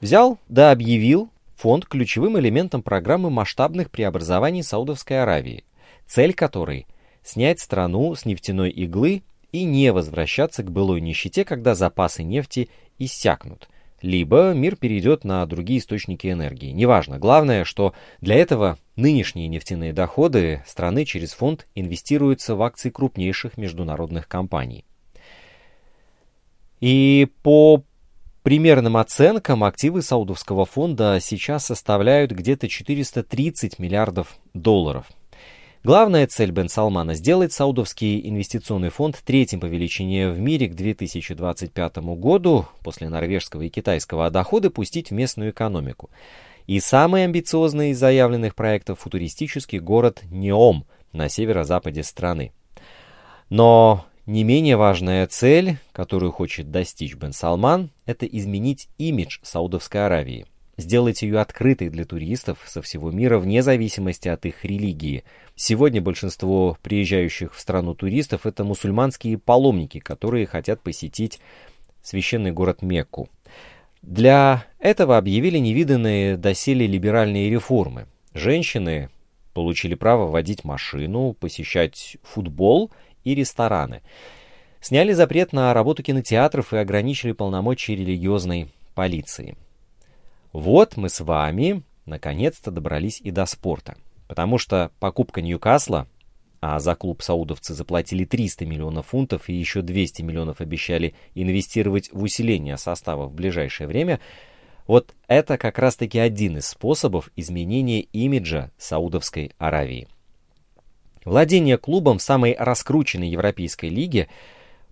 взял 0.00 0.38
да 0.48 0.70
объявил 0.70 1.30
фонд 1.58 1.86
ключевым 1.86 2.38
элементом 2.38 2.82
программы 2.82 3.30
масштабных 3.30 3.90
преобразований 3.90 4.62
Саудовской 4.62 5.20
Аравии, 5.22 5.64
цель 6.06 6.32
которой– 6.32 6.86
снять 7.24 7.58
страну 7.58 8.14
с 8.14 8.24
нефтяной 8.24 8.70
иглы 8.70 9.24
и 9.50 9.64
не 9.64 9.92
возвращаться 9.92 10.62
к 10.62 10.70
былой 10.70 11.00
нищете, 11.00 11.44
когда 11.44 11.74
запасы 11.74 12.22
нефти 12.22 12.70
иссякнут, 12.98 13.68
либо 14.02 14.52
мир 14.52 14.76
перейдет 14.76 15.24
на 15.24 15.44
другие 15.46 15.80
источники 15.80 16.30
энергии. 16.30 16.70
Неважно, 16.70 17.18
главное, 17.18 17.64
что 17.64 17.92
для 18.20 18.36
этого 18.36 18.78
нынешние 18.94 19.48
нефтяные 19.48 19.92
доходы 19.92 20.62
страны 20.64 21.04
через 21.04 21.32
фонд 21.32 21.66
инвестируются 21.74 22.54
в 22.54 22.62
акции 22.62 22.90
крупнейших 22.90 23.58
международных 23.58 24.28
компаний. 24.28 24.84
И 26.80 27.26
по 27.42 27.82
примерным 28.48 28.96
оценкам 28.96 29.62
активы 29.62 30.00
Саудовского 30.00 30.64
фонда 30.64 31.18
сейчас 31.20 31.66
составляют 31.66 32.30
где-то 32.30 32.66
430 32.66 33.78
миллиардов 33.78 34.38
долларов. 34.54 35.04
Главная 35.84 36.26
цель 36.26 36.50
Бен 36.50 36.70
Салмана– 36.70 37.12
сделать 37.12 37.52
Саудовский 37.52 38.26
инвестиционный 38.26 38.88
фонд 38.88 39.20
третьим 39.22 39.60
по 39.60 39.66
величине 39.66 40.30
в 40.30 40.40
мире 40.40 40.66
к 40.68 40.74
2025 40.74 41.98
году, 42.16 42.64
после 42.82 43.10
норвежского 43.10 43.60
и 43.60 43.68
китайского, 43.68 44.24
а 44.24 44.30
доходы 44.30 44.70
пустить 44.70 45.10
в 45.10 45.12
местную 45.12 45.50
экономику. 45.50 46.08
И 46.66 46.80
самый 46.80 47.24
амбициозный 47.24 47.90
из 47.90 47.98
заявленных 47.98 48.54
проектов– 48.54 49.00
футуристический 49.00 49.78
город 49.78 50.22
Неом 50.30 50.86
на 51.12 51.28
северо-западе 51.28 52.02
страны. 52.02 52.52
Но 53.50 54.06
не 54.28 54.44
менее 54.44 54.76
важная 54.76 55.26
цель, 55.26 55.78
которую 55.92 56.32
хочет 56.32 56.70
достичь 56.70 57.16
Бен 57.16 57.32
Салман, 57.32 57.90
это 58.04 58.26
изменить 58.26 58.88
имидж 58.98 59.38
Саудовской 59.42 60.04
Аравии– 60.04 60.46
сделать 60.76 61.22
ее 61.22 61.40
открытой 61.40 61.88
для 61.88 62.04
туристов 62.04 62.58
со 62.66 62.82
всего 62.82 63.10
мира 63.10 63.38
вне 63.38 63.62
зависимости 63.62 64.28
от 64.28 64.46
их 64.46 64.64
религии. 64.64 65.24
Сегодня 65.56 66.00
большинство 66.00 66.76
приезжающих 66.82 67.54
в 67.54 67.58
страну 67.58 67.94
туристов 67.94 68.46
это 68.46 68.64
мусульманские 68.64 69.38
паломники, 69.38 69.98
которые 69.98 70.46
хотят 70.46 70.82
посетить 70.82 71.40
священный 72.02 72.52
город 72.52 72.82
Мекку. 72.82 73.28
Для 74.02 74.66
этого 74.78 75.16
объявили 75.16 75.58
невиданные 75.58 76.36
доселе 76.36 76.86
либеральные 76.86 77.50
реформы. 77.50 78.06
Женщины 78.34 79.08
получили 79.52 79.94
право 79.96 80.30
водить 80.30 80.62
машину, 80.62 81.32
посещать 81.32 82.18
футбол 82.22 82.92
и 83.24 83.34
рестораны. 83.34 84.02
Сняли 84.80 85.12
запрет 85.12 85.52
на 85.52 85.74
работу 85.74 86.02
кинотеатров 86.02 86.72
и 86.72 86.78
ограничили 86.78 87.32
полномочия 87.32 87.96
религиозной 87.96 88.68
полиции. 88.94 89.56
Вот 90.52 90.96
мы 90.96 91.08
с 91.08 91.20
вами 91.20 91.82
наконец-то 92.06 92.70
добрались 92.70 93.20
и 93.20 93.30
до 93.30 93.46
спорта. 93.46 93.96
Потому 94.26 94.58
что 94.58 94.90
покупка 95.00 95.40
Ньюкасла, 95.40 96.06
а 96.60 96.78
за 96.80 96.94
клуб 96.94 97.22
саудовцы 97.22 97.74
заплатили 97.74 98.24
300 98.24 98.66
миллионов 98.66 99.06
фунтов 99.06 99.48
и 99.48 99.54
еще 99.54 99.82
200 99.82 100.22
миллионов 100.22 100.60
обещали 100.60 101.14
инвестировать 101.34 102.10
в 102.12 102.22
усиление 102.22 102.76
состава 102.76 103.26
в 103.26 103.32
ближайшее 103.32 103.86
время, 103.86 104.20
вот 104.86 105.14
это 105.28 105.58
как 105.58 105.78
раз-таки 105.78 106.18
один 106.18 106.58
из 106.58 106.66
способов 106.66 107.30
изменения 107.36 108.00
имиджа 108.00 108.70
Саудовской 108.78 109.52
Аравии. 109.58 110.08
Владение 111.24 111.78
клубом 111.78 112.18
в 112.18 112.22
самой 112.22 112.56
раскрученной 112.58 113.28
европейской 113.28 113.86
лиге 113.86 114.28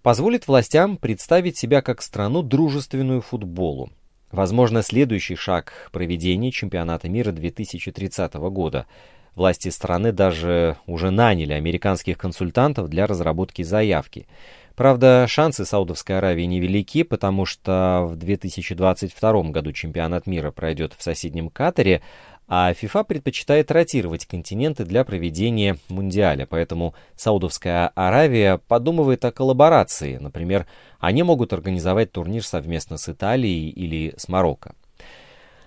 позволит 0.02 0.46
властям 0.46 0.96
представить 0.96 1.56
себя 1.56 1.82
как 1.82 2.02
страну 2.02 2.42
дружественную 2.42 3.20
футболу, 3.22 3.90
Возможно, 4.32 4.82
следующий 4.82 5.36
шаг 5.36 5.72
к 5.86 5.90
проведению 5.92 6.50
чемпионата 6.50 7.08
мира 7.08 7.30
2030 7.30 8.34
года. 8.34 8.86
Власти 9.34 9.68
страны 9.68 10.12
даже 10.12 10.76
уже 10.86 11.10
наняли 11.10 11.52
американских 11.52 12.18
консультантов 12.18 12.88
для 12.88 13.06
разработки 13.06 13.62
заявки. 13.62 14.26
Правда, 14.74 15.26
шансы 15.28 15.64
Саудовской 15.64 16.18
Аравии 16.18 16.42
невелики, 16.42 17.02
потому 17.02 17.46
что 17.46 18.06
в 18.10 18.16
2022 18.16 19.42
году 19.44 19.72
чемпионат 19.72 20.26
мира 20.26 20.50
пройдет 20.50 20.94
в 20.98 21.02
соседнем 21.02 21.48
Катаре, 21.48 22.02
а 22.48 22.72
ФИФА 22.72 23.04
предпочитает 23.04 23.70
ротировать 23.70 24.26
континенты 24.26 24.84
для 24.84 25.04
проведения 25.04 25.78
Мундиаля, 25.88 26.46
поэтому 26.46 26.94
Саудовская 27.16 27.88
Аравия 27.94 28.58
подумывает 28.68 29.24
о 29.24 29.32
коллаборации. 29.32 30.16
Например, 30.16 30.66
они 31.00 31.22
могут 31.22 31.52
организовать 31.52 32.12
турнир 32.12 32.44
совместно 32.44 32.98
с 32.98 33.08
Италией 33.08 33.70
или 33.70 34.14
с 34.16 34.28
Марокко. 34.28 34.74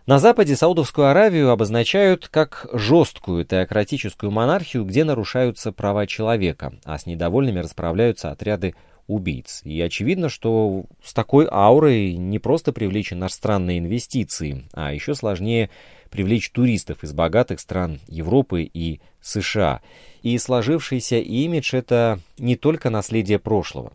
На 0.05 0.17
Западе 0.17 0.55
Саудовскую 0.55 1.07
Аравию 1.07 1.51
обозначают 1.51 2.29
как 2.29 2.65
жесткую 2.74 3.45
теократическую 3.45 4.31
монархию, 4.31 4.83
где 4.83 5.03
нарушаются 5.03 5.71
права 5.71 6.07
человека, 6.07 6.74
а 6.83 6.98
с 6.98 7.05
недовольными 7.05 7.59
расправляются 7.59 8.31
отряды 8.31 8.74
убийц. 9.05 9.62
И 9.65 9.79
очевидно, 9.81 10.29
что 10.29 10.86
с 11.03 11.13
такой 11.13 11.48
аурой 11.51 12.13
не 12.13 12.39
просто 12.39 12.71
привлечь 12.71 13.13
иностранные 13.13 13.79
инвестиции, 13.79 14.63
а 14.74 14.93
еще 14.93 15.13
сложнее 15.13 15.69
привлечь 16.10 16.51
туристов 16.51 17.04
из 17.04 17.13
богатых 17.13 17.60
стран 17.60 18.00
Европы 18.08 18.63
и 18.63 19.00
США. 19.22 19.82
И 20.22 20.38
сложившийся 20.38 21.18
имидж– 21.18 21.70
это 21.75 22.20
не 22.38 22.56
только 22.56 22.89
наследие 22.89 23.39
прошлого. 23.39 23.92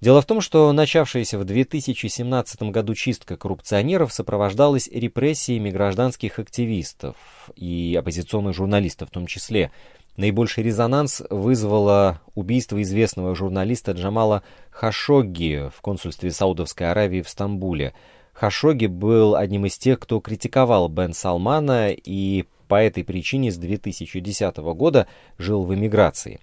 Дело 0.00 0.22
в 0.22 0.26
том, 0.26 0.40
что 0.40 0.72
начавшаяся 0.72 1.38
в 1.38 1.44
2017 1.44 2.62
году 2.70 2.94
чистка 2.94 3.36
коррупционеров 3.36 4.12
сопровождалась 4.12 4.88
репрессиями 4.88 5.70
гражданских 5.70 6.38
активистов 6.38 7.16
и 7.56 7.96
оппозиционных 7.98 8.54
журналистов 8.54 9.08
в 9.08 9.12
том 9.12 9.26
числе. 9.26 9.72
Наибольший 10.16 10.62
резонанс 10.62 11.22
вызвало 11.30 12.20
убийство 12.36 12.80
известного 12.82 13.34
журналиста 13.34 13.92
Джамала 13.92 14.44
Хашогги 14.70 15.68
в 15.76 15.80
консульстве 15.80 16.30
Саудовской 16.30 16.90
Аравии 16.90 17.22
в 17.22 17.28
Стамбуле– 17.28 17.92
Хашоги 18.38 18.86
был 18.86 19.34
одним 19.34 19.66
из 19.66 19.76
тех, 19.78 19.98
кто 19.98 20.20
критиковал 20.20 20.88
Бен 20.88 21.12
Салмана 21.12 21.90
и 21.90 22.44
по 22.68 22.80
этой 22.80 23.02
причине 23.02 23.50
с 23.50 23.56
2010 23.56 24.56
года 24.58 25.08
жил 25.38 25.64
в 25.64 25.74
эмиграции. 25.74 26.38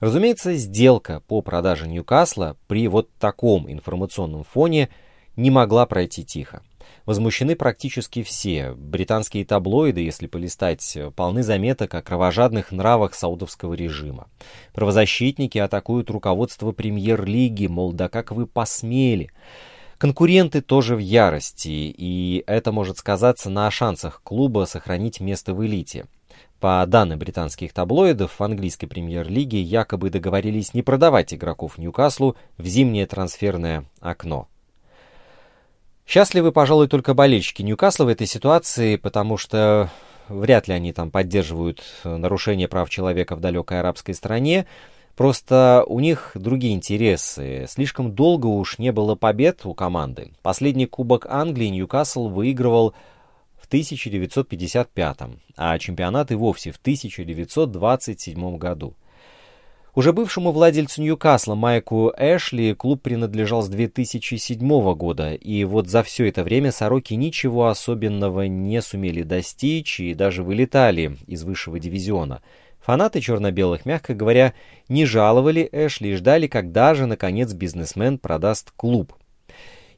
Разумеется, 0.00 0.54
сделка 0.54 1.20
по 1.26 1.42
продаже 1.42 1.86
Ньюкасла 1.86 2.56
при 2.66 2.88
вот 2.88 3.10
таком 3.18 3.70
информационном 3.70 4.44
фоне 4.44 4.88
не 5.36 5.50
могла 5.50 5.84
пройти 5.84 6.24
тихо. 6.24 6.62
Возмущены 7.04 7.56
практически 7.56 8.22
все. 8.22 8.72
Британские 8.72 9.44
таблоиды, 9.44 10.00
если 10.00 10.26
полистать, 10.26 10.96
полны 11.14 11.42
заметок 11.42 11.94
о 11.94 12.00
кровожадных 12.00 12.72
нравах 12.72 13.12
саудовского 13.12 13.74
режима. 13.74 14.28
Правозащитники 14.72 15.58
атакуют 15.58 16.08
руководство 16.08 16.72
премьер-лиги, 16.72 17.66
мол, 17.66 17.92
да 17.92 18.08
как 18.08 18.30
вы 18.30 18.46
посмели. 18.46 19.30
Конкуренты 19.98 20.60
тоже 20.60 20.96
в 20.96 20.98
ярости, 20.98 21.68
и 21.68 22.42
это 22.46 22.72
может 22.72 22.98
сказаться 22.98 23.48
на 23.50 23.70
шансах 23.70 24.20
клуба 24.22 24.66
сохранить 24.66 25.20
место 25.20 25.54
в 25.54 25.64
элите. 25.64 26.06
По 26.60 26.84
данным 26.86 27.18
британских 27.18 27.72
таблоидов, 27.72 28.38
в 28.38 28.42
английской 28.42 28.86
премьер-лиге 28.86 29.60
якобы 29.60 30.10
договорились 30.10 30.74
не 30.74 30.82
продавать 30.82 31.34
игроков 31.34 31.78
Ньюкаслу 31.78 32.36
в 32.56 32.66
зимнее 32.66 33.06
трансферное 33.06 33.84
окно. 34.00 34.48
Счастливы, 36.06 36.52
пожалуй, 36.52 36.88
только 36.88 37.14
болельщики 37.14 37.62
Ньюкасла 37.62 38.04
в 38.04 38.08
этой 38.08 38.26
ситуации, 38.26 38.96
потому 38.96 39.36
что 39.36 39.90
вряд 40.28 40.68
ли 40.68 40.74
они 40.74 40.92
там 40.92 41.10
поддерживают 41.10 41.82
нарушение 42.04 42.68
прав 42.68 42.90
человека 42.90 43.36
в 43.36 43.40
далекой 43.40 43.80
арабской 43.80 44.14
стране, 44.14 44.66
Просто 45.16 45.84
у 45.86 46.00
них 46.00 46.32
другие 46.34 46.74
интересы. 46.74 47.66
Слишком 47.68 48.12
долго 48.12 48.46
уж 48.46 48.78
не 48.78 48.90
было 48.90 49.14
побед 49.14 49.64
у 49.64 49.72
команды. 49.72 50.32
Последний 50.42 50.86
Кубок 50.86 51.26
Англии 51.28 51.68
Ньюкасл 51.68 52.28
выигрывал 52.28 52.94
в 53.56 53.66
1955, 53.66 55.16
а 55.56 55.78
чемпионат 55.78 56.32
и 56.32 56.34
вовсе 56.34 56.72
в 56.72 56.76
1927 56.76 58.56
году. 58.56 58.94
Уже 59.94 60.12
бывшему 60.12 60.50
владельцу 60.50 61.00
Ньюкасла 61.02 61.54
Майку 61.54 62.12
Эшли 62.18 62.74
клуб 62.74 63.00
принадлежал 63.00 63.62
с 63.62 63.68
2007 63.68 64.94
года, 64.94 65.34
и 65.34 65.62
вот 65.62 65.88
за 65.88 66.02
все 66.02 66.28
это 66.28 66.42
время 66.42 66.72
«Сороки» 66.72 67.14
ничего 67.14 67.68
особенного 67.68 68.48
не 68.48 68.82
сумели 68.82 69.22
достичь 69.22 70.00
и 70.00 70.14
даже 70.14 70.42
вылетали 70.42 71.16
из 71.28 71.44
высшего 71.44 71.78
дивизиона– 71.78 72.42
Фанаты 72.84 73.22
черно-белых, 73.22 73.86
мягко 73.86 74.12
говоря, 74.14 74.52
не 74.90 75.06
жаловали 75.06 75.66
Эшли 75.72 76.10
и 76.10 76.14
ждали, 76.16 76.46
когда 76.48 76.94
же, 76.94 77.06
наконец, 77.06 77.54
бизнесмен 77.54 78.18
продаст 78.18 78.72
клуб. 78.76 79.14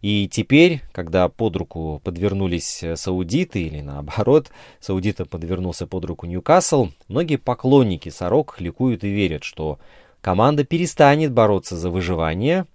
И 0.03 0.29
теперь, 0.29 0.83
когда 0.93 1.29
под 1.29 1.57
руку 1.57 2.01
подвернулись 2.05 2.85
саудиты, 2.95 3.63
или 3.63 3.81
наоборот, 3.81 4.53
саудита 4.79 5.25
подвернулся 5.25 5.89
под 5.89 6.05
руку 6.05 6.27
Ньюкасл, 6.27 6.91
многие 7.09 7.37
поклонники 7.37 8.09
Сорок 8.09 8.61
ликуют 8.61 9.03
и 9.03 9.09
верят, 9.09 9.43
что 9.43 9.81
команда 10.21 10.63
перестанет 10.63 11.33
бороться 11.33 11.77
за 11.77 11.91
выживание 11.91 12.67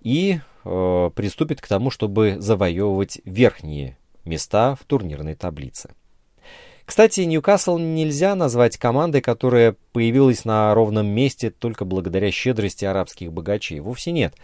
и 0.00 0.40
э, 0.64 1.10
приступит 1.14 1.60
к 1.60 1.68
тому, 1.68 1.90
чтобы 1.90 2.36
завоевывать 2.38 3.20
верхние 3.26 3.98
места 4.24 4.74
в 4.74 4.84
турнирной 4.86 5.34
таблице. 5.34 5.90
Кстати, 6.90 7.20
Ньюкасл 7.20 7.78
нельзя 7.78 8.34
назвать 8.34 8.76
командой, 8.76 9.20
которая 9.20 9.76
появилась 9.92 10.44
на 10.44 10.74
ровном 10.74 11.06
месте 11.06 11.50
только 11.50 11.84
благодаря 11.84 12.32
щедрости 12.32 12.84
арабских 12.84 13.32
богачей. 13.32 13.78
Вовсе 13.78 14.10
нет. 14.10 14.34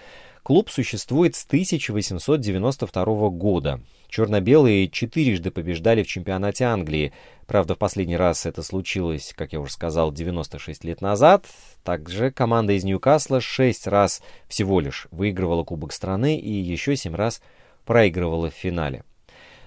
Клуб 0.45 0.71
существует 0.71 1.35
с 1.35 1.45
1892 1.45 3.31
года. 3.31 3.81
Черно-белые 4.09 4.89
четырежды 4.89 5.51
побеждали 5.51 6.05
в 6.05 6.07
чемпионате 6.07 6.67
Англии. 6.67 7.13
Правда, 7.49 7.75
в 7.75 7.79
последний 7.79 8.17
раз 8.17 8.47
это 8.47 8.63
случилось, 8.63 9.35
как 9.37 9.53
я 9.53 9.59
уже 9.59 9.73
сказал, 9.73 10.13
96 10.13 10.85
лет 10.85 11.01
назад. 11.01 11.47
Также 11.83 12.31
команда 12.31 12.75
из 12.75 12.85
Ньюкасла 12.85 13.41
шесть 13.41 13.89
раз 13.89 14.23
всего 14.47 14.79
лишь 14.79 15.09
выигрывала 15.11 15.65
Кубок 15.65 15.93
страны 15.93 16.39
и 16.39 16.53
еще 16.53 16.95
семь 16.95 17.17
раз 17.17 17.43
проигрывала 17.85 18.51
в 18.51 18.55
финале. 18.55 19.03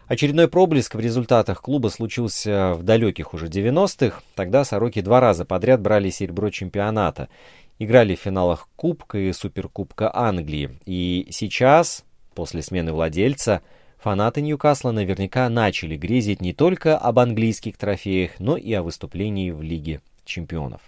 Очередной 0.10 0.48
проблеск 0.48 0.96
в 0.96 1.00
результатах 1.00 1.62
клуба 1.62 1.90
случился 1.90 2.74
в 2.74 2.82
далеких 2.82 3.36
уже 3.36 3.46
90-х. 3.46 4.24
Тогда 4.34 4.66
«Сороки» 4.66 5.02
два 5.02 5.20
раза 5.20 5.46
подряд 5.46 5.82
брали 5.82 6.10
серебро 6.10 6.50
чемпионата. 6.50 7.30
Играли 7.78 8.16
в 8.16 8.20
финалах 8.20 8.68
Кубка 8.76 9.20
и 9.20 9.32
Суперкубка 9.32 10.10
Англии. 10.12 10.80
И 10.88 11.28
сейчас, 11.30 12.06
после 12.34 12.64
смены 12.64 12.92
владельца, 12.92 13.62
фанаты 14.00 14.42
Ньюкасла 14.42 14.90
наверняка 14.90 15.48
начали 15.48 15.96
грезить 15.96 16.42
не 16.42 16.54
только 16.54 16.98
об 16.98 17.20
английских 17.20 17.78
трофеях, 17.78 18.32
но 18.40 18.58
и 18.58 18.74
о 18.74 18.82
выступлении 18.82 19.52
в 19.52 19.62
Лиге 19.62 20.02
чемпионов. 20.26 20.82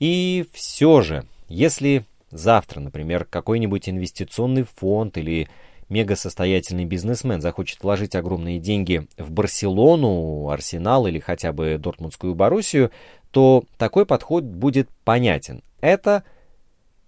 И 0.00 0.46
все 0.54 1.02
же, 1.02 1.26
если 1.48 2.06
завтра, 2.30 2.80
например, 2.80 3.26
какой-нибудь 3.26 3.86
инвестиционный 3.86 4.62
фонд 4.62 5.18
или 5.18 5.50
мегасостоятельный 5.88 6.84
бизнесмен 6.84 7.40
захочет 7.40 7.82
вложить 7.82 8.14
огромные 8.14 8.58
деньги 8.58 9.06
в 9.18 9.30
Барселону, 9.30 10.48
Арсенал 10.48 11.06
или 11.06 11.18
хотя 11.18 11.52
бы 11.52 11.78
Дортмундскую 11.78 12.34
Боруссию, 12.34 12.90
то 13.30 13.64
такой 13.78 14.06
подход 14.06 14.44
будет 14.44 14.88
понятен. 15.04 15.62
Это 15.80 16.24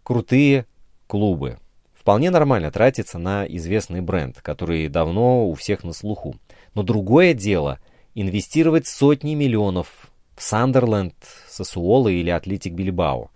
крутые 0.02 0.66
клубы. 1.06 1.58
Вполне 1.94 2.30
нормально 2.30 2.70
тратиться 2.70 3.18
на 3.18 3.44
известный 3.46 4.00
бренд, 4.00 4.40
который 4.40 4.88
давно 4.88 5.48
у 5.48 5.54
всех 5.54 5.82
на 5.82 5.92
слуху. 5.92 6.36
Но 6.74 6.82
другое 6.82 7.34
дело– 7.34 7.80
инвестировать 8.14 8.86
сотни 8.86 9.34
миллионов 9.34 10.10
в 10.36 10.42
Сандерленд, 10.42 11.14
Сосуоло 11.48 12.08
или 12.08 12.30
Атлетик 12.30 12.72
Бильбао. 12.72 13.30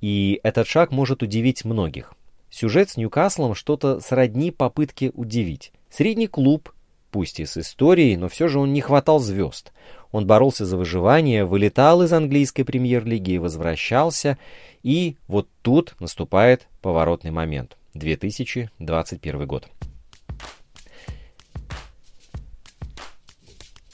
И 0.00 0.40
этот 0.42 0.66
шаг 0.66 0.90
может 0.90 1.22
удивить 1.22 1.64
многих. 1.64 2.15
Сюжет 2.56 2.88
с 2.88 2.96
Ньюкаслом 2.96 3.54
что-то 3.54 4.00
сродни 4.00 4.50
попытке 4.50 5.10
удивить. 5.12 5.72
Средний 5.90 6.26
клуб, 6.26 6.72
пусть 7.10 7.38
и 7.38 7.44
с 7.44 7.58
историей, 7.58 8.16
но 8.16 8.30
все 8.30 8.48
же 8.48 8.58
он 8.58 8.72
не 8.72 8.80
хватал 8.80 9.18
звезд. 9.18 9.74
Он 10.10 10.26
боролся 10.26 10.64
за 10.64 10.78
выживание, 10.78 11.44
вылетал 11.44 12.02
из 12.02 12.14
английской 12.14 12.62
премьер-лиги 12.62 13.32
и 13.32 13.38
возвращался. 13.38 14.38
И 14.82 15.18
вот 15.28 15.48
тут 15.60 15.96
наступает 16.00 16.66
поворотный 16.80 17.30
момент. 17.30 17.76
2021 17.92 19.46
год. 19.46 19.68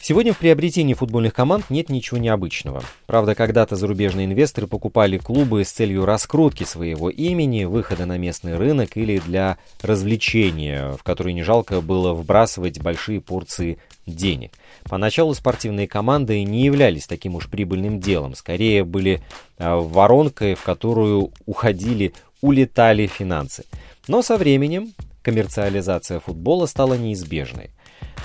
Сегодня 0.05 0.33
в 0.33 0.39
приобретении 0.39 0.95
футбольных 0.95 1.33
команд 1.33 1.71
нет 1.71 1.89
ничего 1.89 2.19
необычного. 2.19 2.83
Правда, 3.07 3.37
когда-то 3.37 3.77
зарубежные 3.77 4.27
инвесторы 4.27 4.67
покупали 4.67 5.17
клубы 5.17 5.65
с 5.65 5.71
целью 5.71 6.05
раскрутки 6.05 6.65
своего 6.65 7.09
имени, 7.09 7.63
выхода 7.63 8.05
на 8.05 8.19
местный 8.19 8.57
рынок 8.57 8.97
или 8.97 9.21
для 9.21 9.59
развлечения, 9.81 10.97
в 10.99 11.05
которые 11.05 11.35
не 11.35 11.45
жалко 11.45 11.81
было 11.81 12.15
вбрасывать 12.15 12.81
большие 12.81 13.21
порции 13.21 13.79
денег. 14.05 14.51
Поначалу 14.83 15.35
спортивные 15.35 15.87
команды 15.87 16.43
не 16.43 16.65
являлись 16.65 17.07
таким 17.07 17.37
уж 17.37 17.49
прибыльным 17.49 18.01
делом, 18.01 18.35
скорее 18.35 18.83
были 18.83 19.23
а, 19.59 19.77
воронкой, 19.77 20.57
в 20.57 20.65
которую 20.65 21.31
уходили, 21.47 22.13
улетали 22.41 23.07
финансы. 23.07 23.67
Но 24.09 24.23
со 24.23 24.37
временем 24.37 24.95
коммерциализация 25.23 26.19
футбола 26.19 26.67
стала 26.67 26.95
неизбежной. 26.95 27.71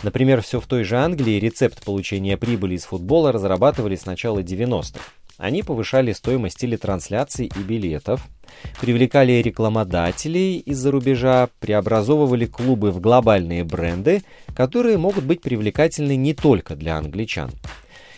Например, 0.03 0.41
все 0.41 0.59
в 0.59 0.67
той 0.67 0.83
же 0.83 0.97
Англии 0.97 1.39
рецепт 1.39 1.83
получения 1.83 2.37
прибыли 2.37 2.75
из 2.75 2.85
футбола 2.85 3.31
разрабатывали 3.31 3.95
с 3.95 4.05
начала 4.05 4.39
90-х. 4.39 4.99
Они 5.37 5.61
повышали 5.61 6.13
стоимость 6.13 6.57
телетрансляций 6.57 7.45
и 7.45 7.59
билетов, 7.59 8.27
привлекали 8.81 9.33
рекламодателей 9.33 10.57
из-за 10.57 10.89
рубежа, 10.91 11.49
преобразовывали 11.59 12.45
клубы 12.45 12.91
в 12.91 12.99
глобальные 12.99 13.63
бренды, 13.63 14.23
которые 14.55 14.97
могут 14.97 15.25
быть 15.25 15.41
привлекательны 15.41 16.15
не 16.15 16.33
только 16.33 16.75
для 16.75 16.97
англичан. 16.97 17.51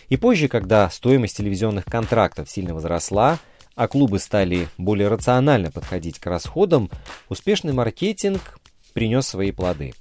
И 0.08 0.16
позже, 0.16 0.48
когда 0.48 0.88
стоимость 0.88 1.36
телевизионных 1.36 1.84
контрактов 1.84 2.50
сильно 2.50 2.74
возросла, 2.74 3.38
а 3.74 3.86
клубы 3.86 4.18
стали 4.18 4.68
более 4.78 5.08
рационально 5.08 5.70
подходить 5.70 6.18
к 6.18 6.26
расходам, 6.26 6.90
успешный 7.28 7.72
маркетинг 7.72 8.58
принес 8.94 9.26
свои 9.26 9.52
плоды– 9.52 9.92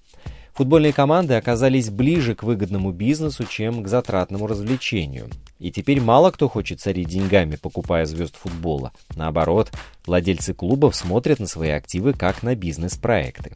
Футбольные 0.59 0.91
команды 0.91 1.35
оказались 1.35 1.89
ближе 1.89 2.35
к 2.35 2.43
выгодному 2.43 2.91
бизнесу, 2.91 3.45
чем 3.45 3.81
к 3.81 3.87
затратному 3.87 4.45
развлечению. 4.45 5.29
И 5.57 5.71
теперь 5.71 6.01
мало 6.01 6.31
кто 6.31 6.49
хочет 6.49 6.81
царить 6.81 7.07
деньгами, 7.07 7.55
покупая 7.55 8.03
звезд 8.03 8.35
футбола. 8.35 8.91
Наоборот, 9.15 9.71
владельцы 10.05 10.53
клубов 10.53 10.97
смотрят 10.97 11.39
на 11.39 11.47
свои 11.47 11.69
активы 11.69 12.11
как 12.11 12.43
на 12.43 12.55
бизнес-проекты. 12.55 13.53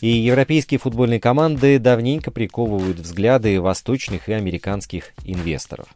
И 0.00 0.06
европейские 0.06 0.78
футбольные 0.78 1.18
команды 1.18 1.80
давненько 1.80 2.30
приковывают 2.30 3.00
взгляды 3.00 3.60
восточных 3.60 4.28
и 4.28 4.32
американских 4.32 5.12
инвесторов. 5.24 5.88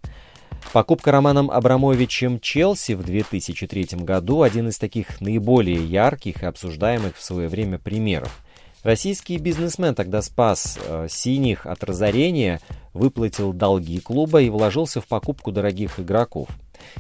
Покупка 0.73 1.13
Романом 1.13 1.53
Абрамовичем 1.53 2.41
Челси 2.41 2.95
в 2.95 3.05
2003 3.05 4.01
году– 4.01 4.43
один 4.43 4.71
из 4.71 4.79
таких 4.79 5.21
наиболее 5.21 5.87
ярких 5.87 6.43
и 6.43 6.47
обсуждаемых 6.47 7.17
в 7.17 7.23
свое 7.23 7.47
время 7.47 7.79
примеров– 7.79 8.41
Российский 8.83 9.37
бизнесмен 9.37 9.95
тогда 9.95 10.23
спас 10.23 10.79
э, 10.83 11.07
синих 11.11 11.67
от 11.67 11.85
разорения, 11.85 12.61
выплатил 12.95 13.53
долги 13.53 14.01
клуба 14.01 14.41
и 14.41 14.49
вложился 14.49 15.03
в 15.03 15.07
покупку 15.07 15.53
дорогих 15.53 16.01
игроков. 16.01 16.49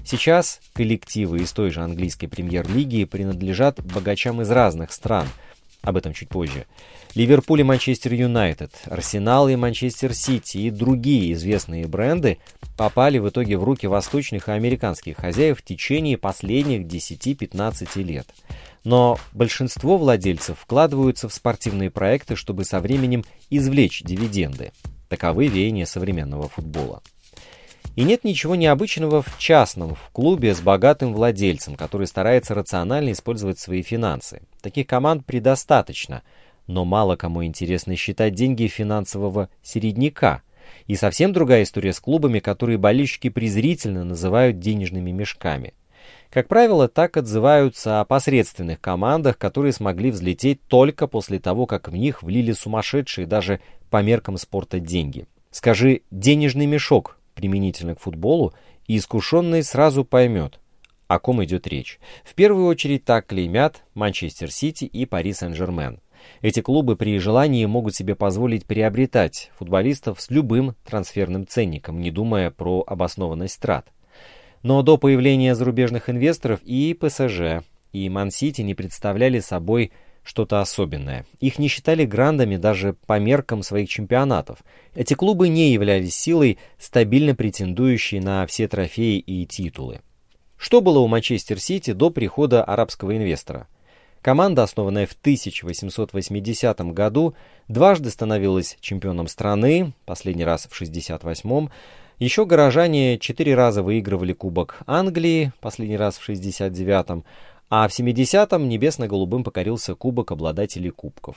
Сейчас 0.04 0.60
коллективы 0.74 1.38
из 1.38 1.52
той 1.52 1.70
же 1.70 1.80
английской 1.80 2.26
премьер-лиги 2.26 3.04
принадлежат 3.04 3.82
богачам 3.82 4.42
из 4.42 4.50
разных 4.50 4.92
стран. 4.92 5.26
Об 5.82 5.96
этом 5.96 6.12
чуть 6.12 6.28
позже. 6.28 6.66
Ливерпуль 7.14 7.60
и 7.60 7.64
Манчестер 7.64 8.12
Юнайтед, 8.12 8.70
Арсенал 8.84 9.48
и 9.48 9.56
Манчестер 9.56 10.12
Сити 10.12 10.58
и 10.58 10.70
другие 10.70 11.32
известные 11.32 11.86
бренды 11.86 12.38
попали 12.76 13.18
в 13.18 13.28
итоге 13.30 13.56
в 13.56 13.64
руки 13.64 13.86
восточных 13.86 14.48
и 14.48 14.52
американских 14.52 15.16
хозяев 15.16 15.58
в 15.58 15.62
течение 15.62 16.18
последних 16.18 16.82
10-15 16.82 18.02
лет. 18.02 18.26
Но 18.84 19.18
большинство 19.32 19.98
владельцев 19.98 20.58
вкладываются 20.58 21.28
в 21.28 21.34
спортивные 21.34 21.90
проекты, 21.90 22.36
чтобы 22.36 22.64
со 22.64 22.80
временем 22.80 23.24
извлечь 23.50 24.02
дивиденды. 24.02 24.72
Таковы 25.08 25.48
веяния 25.48 25.86
современного 25.86 26.48
футбола. 26.48 27.02
И 27.96 28.02
нет 28.04 28.24
ничего 28.24 28.54
необычного 28.54 29.20
в 29.20 29.36
частном, 29.38 29.94
в 29.94 30.10
клубе 30.12 30.54
с 30.54 30.60
богатым 30.60 31.12
владельцем, 31.12 31.74
который 31.74 32.06
старается 32.06 32.54
рационально 32.54 33.12
использовать 33.12 33.58
свои 33.58 33.82
финансы. 33.82 34.42
Таких 34.62 34.86
команд 34.86 35.26
предостаточно, 35.26 36.22
но 36.66 36.84
мало 36.84 37.16
кому 37.16 37.44
интересно 37.44 37.96
считать 37.96 38.34
деньги 38.34 38.68
финансового 38.68 39.50
середняка. 39.62 40.42
И 40.86 40.94
совсем 40.94 41.32
другая 41.32 41.64
история 41.64 41.92
с 41.92 42.00
клубами, 42.00 42.38
которые 42.38 42.78
болельщики 42.78 43.28
презрительно 43.28 44.04
называют 44.04 44.60
денежными 44.60 45.10
мешками. 45.10 45.74
Как 46.30 46.46
правило, 46.46 46.86
так 46.86 47.16
отзываются 47.16 48.00
о 48.00 48.04
посредственных 48.04 48.80
командах, 48.80 49.36
которые 49.36 49.72
смогли 49.72 50.12
взлететь 50.12 50.62
только 50.68 51.08
после 51.08 51.40
того, 51.40 51.66
как 51.66 51.88
в 51.88 51.96
них 51.96 52.22
влили 52.22 52.52
сумасшедшие 52.52 53.26
даже 53.26 53.60
по 53.90 54.00
меркам 54.00 54.36
спорта 54.36 54.78
деньги. 54.78 55.26
Скажи 55.50 56.02
«денежный 56.12 56.66
мешок» 56.66 57.18
применительно 57.34 57.96
к 57.96 58.00
футболу, 58.00 58.54
и 58.86 58.96
искушенный 58.96 59.64
сразу 59.64 60.04
поймет, 60.04 60.60
о 61.08 61.18
ком 61.18 61.42
идет 61.42 61.66
речь. 61.66 61.98
В 62.24 62.34
первую 62.34 62.66
очередь 62.66 63.04
так 63.04 63.26
клеймят 63.26 63.82
Манчестер 63.94 64.52
Сити 64.52 64.84
и 64.84 65.06
Пари 65.06 65.32
Сен-Жермен. 65.32 66.00
Эти 66.42 66.60
клубы 66.60 66.96
при 66.96 67.18
желании 67.18 67.64
могут 67.64 67.96
себе 67.96 68.14
позволить 68.14 68.66
приобретать 68.66 69.50
футболистов 69.58 70.20
с 70.20 70.30
любым 70.30 70.76
трансферным 70.84 71.46
ценником, 71.46 72.00
не 72.00 72.10
думая 72.10 72.50
про 72.50 72.84
обоснованность 72.86 73.60
трат. 73.60 73.90
Но 74.62 74.82
до 74.82 74.98
появления 74.98 75.54
зарубежных 75.54 76.10
инвесторов 76.10 76.60
и 76.64 76.94
ПСЖ, 76.94 77.64
и 77.92 78.08
Ман-Сити 78.08 78.60
не 78.62 78.74
представляли 78.74 79.40
собой 79.40 79.92
что-то 80.22 80.60
особенное. 80.60 81.24
Их 81.40 81.58
не 81.58 81.68
считали 81.68 82.04
грандами 82.04 82.56
даже 82.56 82.94
по 83.06 83.18
меркам 83.18 83.62
своих 83.62 83.88
чемпионатов. 83.88 84.58
Эти 84.94 85.14
клубы 85.14 85.48
не 85.48 85.72
являлись 85.72 86.14
силой, 86.14 86.58
стабильно 86.78 87.34
претендующей 87.34 88.20
на 88.20 88.46
все 88.46 88.68
трофеи 88.68 89.18
и 89.18 89.46
титулы. 89.46 90.00
Что 90.56 90.82
было 90.82 90.98
у 90.98 91.08
Манчестер 91.08 91.58
Сити 91.58 91.92
до 91.92 92.10
прихода 92.10 92.62
арабского 92.62 93.16
инвестора? 93.16 93.66
Команда, 94.20 94.64
основанная 94.64 95.06
в 95.06 95.12
1880 95.12 96.80
году, 96.92 97.34
дважды 97.68 98.10
становилась 98.10 98.76
чемпионом 98.80 99.26
страны, 99.28 99.94
последний 100.04 100.44
раз 100.44 100.68
в 100.70 100.78
68-м, 100.78 101.70
еще 102.20 102.44
горожане 102.44 103.18
четыре 103.18 103.54
раза 103.54 103.82
выигрывали 103.82 104.34
Кубок 104.34 104.80
Англии, 104.86 105.52
последний 105.60 105.96
раз 105.96 106.18
в 106.18 106.28
69-м, 106.28 107.24
а 107.70 107.88
в 107.88 107.98
70-м 107.98 108.68
небесно-голубым 108.68 109.42
покорился 109.42 109.94
Кубок 109.94 110.30
обладателей 110.30 110.90
Кубков. 110.90 111.36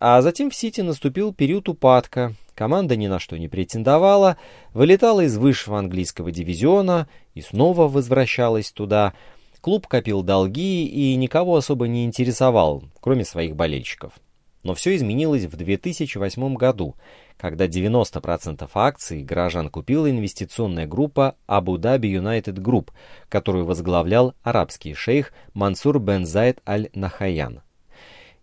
А 0.00 0.22
затем 0.22 0.50
в 0.50 0.54
Сити 0.54 0.80
наступил 0.80 1.34
период 1.34 1.68
упадка. 1.68 2.34
Команда 2.54 2.96
ни 2.96 3.08
на 3.08 3.18
что 3.18 3.36
не 3.38 3.48
претендовала, 3.48 4.38
вылетала 4.72 5.20
из 5.20 5.36
высшего 5.36 5.78
английского 5.78 6.32
дивизиона 6.32 7.08
и 7.34 7.42
снова 7.42 7.86
возвращалась 7.86 8.72
туда. 8.72 9.12
Клуб 9.60 9.86
копил 9.86 10.22
долги 10.22 10.86
и 10.86 11.14
никого 11.16 11.56
особо 11.56 11.88
не 11.88 12.06
интересовал, 12.06 12.84
кроме 13.00 13.26
своих 13.26 13.54
болельщиков. 13.54 14.12
Но 14.66 14.74
все 14.74 14.96
изменилось 14.96 15.44
в 15.44 15.54
2008 15.54 16.54
году, 16.56 16.96
когда 17.36 17.66
90% 17.66 18.68
акций 18.74 19.22
горожан 19.22 19.70
купила 19.70 20.10
инвестиционная 20.10 20.88
группа 20.88 21.36
Abu 21.46 21.76
Dhabi 21.76 22.20
United 22.20 22.56
Group, 22.56 22.88
которую 23.28 23.64
возглавлял 23.64 24.34
арабский 24.42 24.92
шейх 24.94 25.32
Мансур 25.54 26.00
бен 26.00 26.26
Зайд 26.26 26.58
аль-Нахаян. 26.66 27.60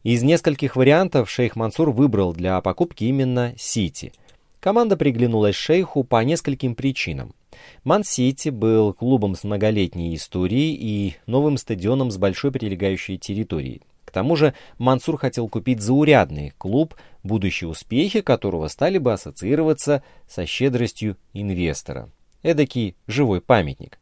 Из 0.04 0.24
нескольких 0.24 0.78
вариантов 0.78 1.30
шейх 1.30 1.58
Мансур 1.58 1.92
выбрал 1.92 2.32
для 2.32 2.62
покупки 2.62 3.04
именно 3.04 3.54
Сити. 3.58 4.14
Команда 4.62 4.96
приглянулась 4.96 5.56
шейху 5.56 6.06
по 6.06 6.24
нескольким 6.24 6.76
причинам. 6.76 7.36
Ман-Сити 7.84 8.48
был 8.48 8.94
клубом 8.94 9.36
с 9.36 9.44
многолетней 9.44 10.16
историей 10.16 10.74
и 10.74 11.16
новым 11.26 11.58
стадионом 11.58 12.12
с 12.12 12.18
большой 12.18 12.54
прилегающей 12.54 13.18
территорией. 13.18 13.82
Тому 14.14 14.36
же 14.36 14.54
Мансур 14.78 15.18
хотел 15.18 15.50
купить 15.50 15.82
заурядный 15.82 16.54
клуб, 16.60 16.94
будущие 17.24 17.68
успехи 17.68 18.22
которого 18.22 18.68
стали 18.68 19.00
бы 19.00 19.12
ассоциироваться 19.12 20.04
со 20.30 20.46
щедростью 20.46 21.18
инвестора. 21.34 22.10
Эдакий 22.44 22.96
живой 23.08 23.42
памятник. 23.42 23.98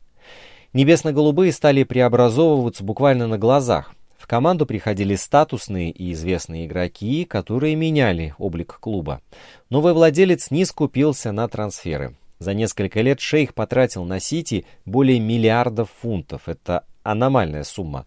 Небесно-голубые 0.73 1.53
стали 1.53 1.83
преобразовываться 1.83 2.83
буквально 2.83 3.27
на 3.27 3.37
глазах. 3.37 3.95
В 4.17 4.27
команду 4.27 4.65
приходили 4.65 5.15
статусные 5.15 5.91
и 5.91 6.11
известные 6.11 6.65
игроки, 6.65 7.23
которые 7.23 7.75
меняли 7.75 8.35
облик 8.37 8.79
клуба. 8.81 9.21
Новый 9.69 9.93
владелец 9.93 10.51
не 10.51 10.65
скупился 10.65 11.31
на 11.31 11.47
трансферы. 11.47 12.15
За 12.37 12.53
несколько 12.53 13.01
лет 13.01 13.21
шейх 13.21 13.53
потратил 13.53 14.03
на 14.03 14.19
Сити 14.19 14.65
более 14.85 15.19
миллиардов 15.19 15.89
фунтов. 16.01 16.49
Это 16.49 16.83
аномальная 17.03 17.63
сумма. 17.63 18.05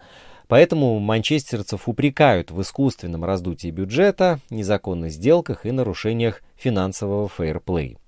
Поэтому 0.54 1.00
манчестерцев 1.00 1.88
упрекают 1.88 2.52
в 2.52 2.62
искусственном 2.62 3.24
раздутии 3.24 3.72
бюджета, 3.72 4.38
незаконных 4.50 5.10
сделках 5.10 5.66
и 5.66 5.72
нарушениях 5.72 6.42
финансового 6.54 7.28
фейерплей. 7.28 7.98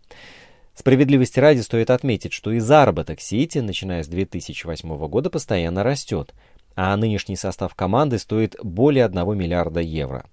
Справедливости 0.72 1.40
ради 1.40 1.59
стоит 1.62 1.90
отметить, 1.90 2.32
что 2.32 2.52
и 2.52 2.61
заработок 2.61 3.20
Сити, 3.20 3.59
начиная 3.59 4.04
с 4.04 4.06
2008 4.06 5.09
года, 5.09 5.28
постоянно 5.28 5.82
растет, 5.82 6.35
а 6.76 6.96
нынешний 6.96 7.35
состав 7.35 7.74
команды 7.74 8.16
стоит 8.20 8.54
более 8.62 9.06
1 9.06 9.37
миллиарда 9.37 9.80
евро. 9.80 10.24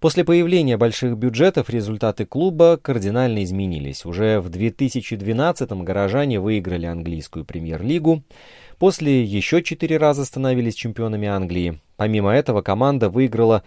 После 0.00 0.24
появления 0.24 0.76
больших 0.76 1.16
бюджетов 1.16 1.70
результаты 1.70 2.26
клуба 2.26 2.76
кардинально 2.76 3.42
изменились. 3.44 4.04
Уже 4.04 4.38
в 4.38 4.50
2012-м 4.50 5.82
горожане 5.82 6.40
выиграли 6.40 6.84
английскую 6.84 7.46
премьер-лигу, 7.46 8.22
после 8.82 9.22
еще 9.22 9.62
четыре 9.62 9.96
раза 9.96 10.24
становились 10.24 10.74
чемпионами 10.74 11.28
Англии. 11.28 11.78
Помимо 11.96 12.32
этого 12.32 12.62
команда 12.62 13.10
выиграла 13.10 13.62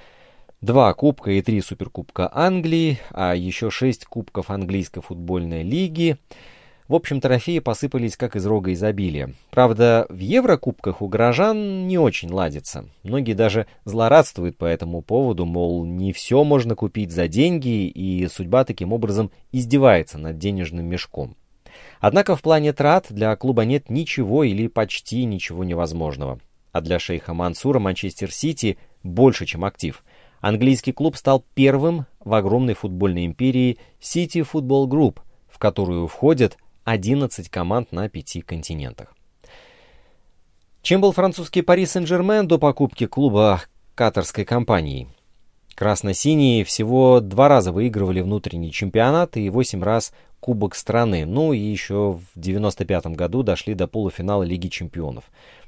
два 0.59 0.93
кубка 0.93 1.31
и 1.31 1.41
три 1.41 1.61
суперкубка 1.61 2.29
Англии, 2.33 2.99
а 3.11 3.33
еще 3.33 3.69
шесть 3.69 4.03
кубков 4.03 4.49
английской 4.49 4.99
футбольной 4.99 5.63
лиги– 5.63 6.17
в 6.87 6.93
общем, 6.93 7.19
трофеи 7.19 7.57
посыпались 7.57 8.15
как 8.15 8.35
из 8.35 8.45
рога 8.45 8.71
изобилия. 8.71 9.33
Правда, 9.49 10.05
в 10.07 10.19
Еврокубках 10.19 11.01
у 11.01 11.07
горожан 11.07 11.87
не 11.87 11.97
очень 11.97 12.31
ладится. 12.31 12.85
Многие 13.01 13.33
даже 13.33 13.65
злорадствуют 13.85 14.59
по 14.59 14.65
этому 14.65 15.01
поводу, 15.01 15.45
мол, 15.45 15.83
не 15.83 16.13
все 16.13 16.43
можно 16.43 16.75
купить 16.75 17.11
за 17.11 17.27
деньги, 17.27 17.87
и 17.87 18.27
судьба 18.27 18.65
таким 18.65 18.93
образом 18.93 19.31
издевается 19.51 20.19
над 20.19 20.37
денежным 20.37 20.85
мешком. 20.85 21.35
Однако 22.07 22.35
в 22.35 22.43
плане 22.43 22.71
трат 22.71 23.07
для 23.09 23.35
клуба 23.35 23.65
нет 23.65 23.89
ничего 23.89 24.43
или 24.43 24.67
почти 24.67 25.25
ничего 25.25 25.63
невозможного. 25.63 26.39
А 26.71 26.81
для 26.81 26.99
шейха 26.99 27.33
Мансура 27.33 27.79
Манчестер 27.79 28.31
Сити 28.31 28.77
больше, 29.01 29.47
чем 29.47 29.65
актив. 29.65 30.03
Английский 30.39 30.91
клуб 30.91 31.15
стал 31.15 31.43
первым 31.55 32.05
в 32.19 32.35
огромной 32.35 32.75
футбольной 32.75 33.25
империи 33.25 33.79
City 33.99 34.47
Football 34.47 34.85
Group, 34.85 35.17
в 35.47 35.57
которую 35.57 36.05
входят 36.05 36.59
11 36.83 37.49
команд 37.49 37.91
на 37.91 38.07
пяти 38.07 38.41
континентах. 38.41 39.15
Чем 40.83 41.01
был 41.01 41.11
французский 41.11 41.63
Пари 41.63 41.87
Сен-Жермен 41.87 42.47
до 42.47 42.59
покупки 42.59 43.07
клуба 43.07 43.63
катарской 43.95 44.45
компании? 44.45 45.07
Красно-синие 45.75 46.63
всего 46.63 47.19
два 47.19 47.49
раза 47.49 47.73
выигрывали 47.73 48.21
внутренний 48.21 48.71
чемпионат 48.71 49.35
и 49.35 49.49
восемь 49.49 49.83
раз 49.83 50.13
Кубок 50.39 50.75
страны. 50.75 51.25
Ну 51.25 51.53
и 51.53 51.59
еще 51.59 52.13
в 52.13 52.39
95 52.39 53.07
году 53.07 53.43
дошли 53.43 53.73
до 53.73 53.87
полуфинала 53.87 54.43
Лиги 54.43 54.67
чемпионов. 54.69 55.25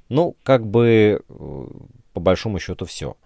Ну, 0.08 0.36
как 0.44 0.66
бы 0.66 1.22
э, 1.28 1.68
по 2.14 2.20
большому 2.20 2.60
счету 2.60 2.86
все. 2.86 3.18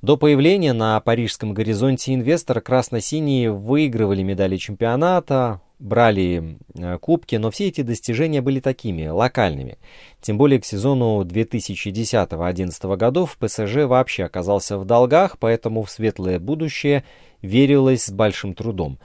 До 0.00 0.16
появления 0.16 0.72
на 0.72 1.00
парижском 1.00 1.54
горизонте 1.54 2.14
инвестора 2.14 2.60
красно-синие 2.60 3.50
выигрывали 3.50 4.22
медали 4.22 4.56
чемпионата, 4.56 5.60
брали 5.80 6.58
э, 6.74 6.98
кубки, 6.98 7.34
но 7.34 7.50
все 7.50 7.66
эти 7.66 7.80
достижения 7.80 8.40
были 8.40 8.60
такими, 8.60 9.08
локальными. 9.08 9.76
Тем 10.20 10.38
более 10.38 10.60
к 10.60 10.64
сезону 10.64 11.22
2010-2011 11.22 12.96
годов 12.96 13.36
ПСЖ 13.38 13.86
вообще 13.86 14.24
оказался 14.24 14.78
в 14.78 14.84
долгах, 14.84 15.36
поэтому 15.38 15.82
в 15.82 15.90
светлое 15.90 16.38
будущее 16.38 17.02
верилось 17.42 18.04
с 18.04 18.10
большим 18.12 18.54
трудом. 18.54 19.00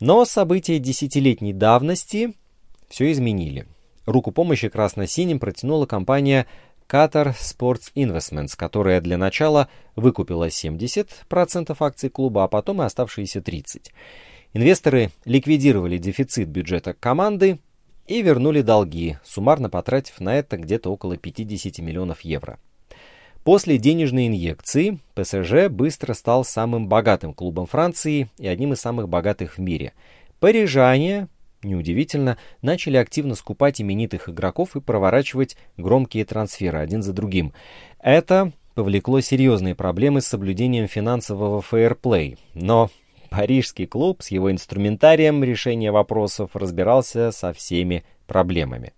Но 0.00 0.24
события 0.24 0.78
десятилетней 0.78 1.52
давности 1.52 2.34
все 2.88 3.12
изменили. 3.12 3.66
Руку 4.06 4.32
помощи 4.32 4.68
красно-синим 4.68 5.38
протянула 5.38 5.84
компания 5.84 6.46
Qatar 6.90 7.36
Sports 7.38 7.92
Investments, 7.94 8.54
которая 8.56 9.00
для 9.00 9.16
начала 9.16 9.68
выкупила 9.94 10.48
70% 10.48 11.76
акций 11.78 12.10
клуба, 12.10 12.44
а 12.44 12.48
потом 12.48 12.82
и 12.82 12.84
оставшиеся 12.84 13.38
30%. 13.38 13.90
Инвесторы 14.52 15.12
ликвидировали 15.24 15.98
дефицит 15.98 16.48
бюджета 16.48 16.92
команды 16.92 17.60
и 18.08 18.20
вернули 18.22 18.62
долги, 18.62 19.18
суммарно 19.22 19.70
потратив 19.70 20.18
на 20.18 20.34
это 20.36 20.56
где-то 20.56 20.90
около 20.90 21.16
50 21.16 21.78
миллионов 21.78 22.22
евро. 22.22 22.58
После 23.44 23.78
денежной 23.78 24.26
инъекции 24.26 24.98
ПСЖ 25.14 25.68
быстро 25.70 26.14
стал 26.14 26.44
самым 26.44 26.88
богатым 26.88 27.32
клубом 27.32 27.66
Франции 27.66 28.28
и 28.38 28.48
одним 28.48 28.72
из 28.72 28.80
самых 28.80 29.08
богатых 29.08 29.56
в 29.56 29.60
мире. 29.60 29.92
Парижане, 30.40 31.28
неудивительно, 31.62 32.38
начали 32.62 32.96
активно 32.96 33.34
скупать 33.34 33.80
именитых 33.80 34.28
игроков 34.28 34.76
и 34.76 34.80
проворачивать 34.80 35.56
громкие 35.76 36.24
трансферы 36.24 36.78
один 36.78 37.02
за 37.02 37.12
другим. 37.12 37.52
Это 38.00 38.52
повлекло 38.74 39.20
серьезные 39.20 39.74
проблемы 39.74 40.20
с 40.20 40.26
соблюдением 40.26 40.88
финансового 40.88 41.60
фейерплей, 41.62 42.38
но 42.54 42.90
Парижский 43.30 43.86
клуб 43.86 44.22
с 44.22 44.30
его 44.30 44.50
инструментарием 44.50 45.42
решения 45.44 45.92
вопросов 45.92 46.50
разбирался 46.54 47.30
со 47.30 47.52
всеми 47.52 48.04
проблемами. 48.26 48.92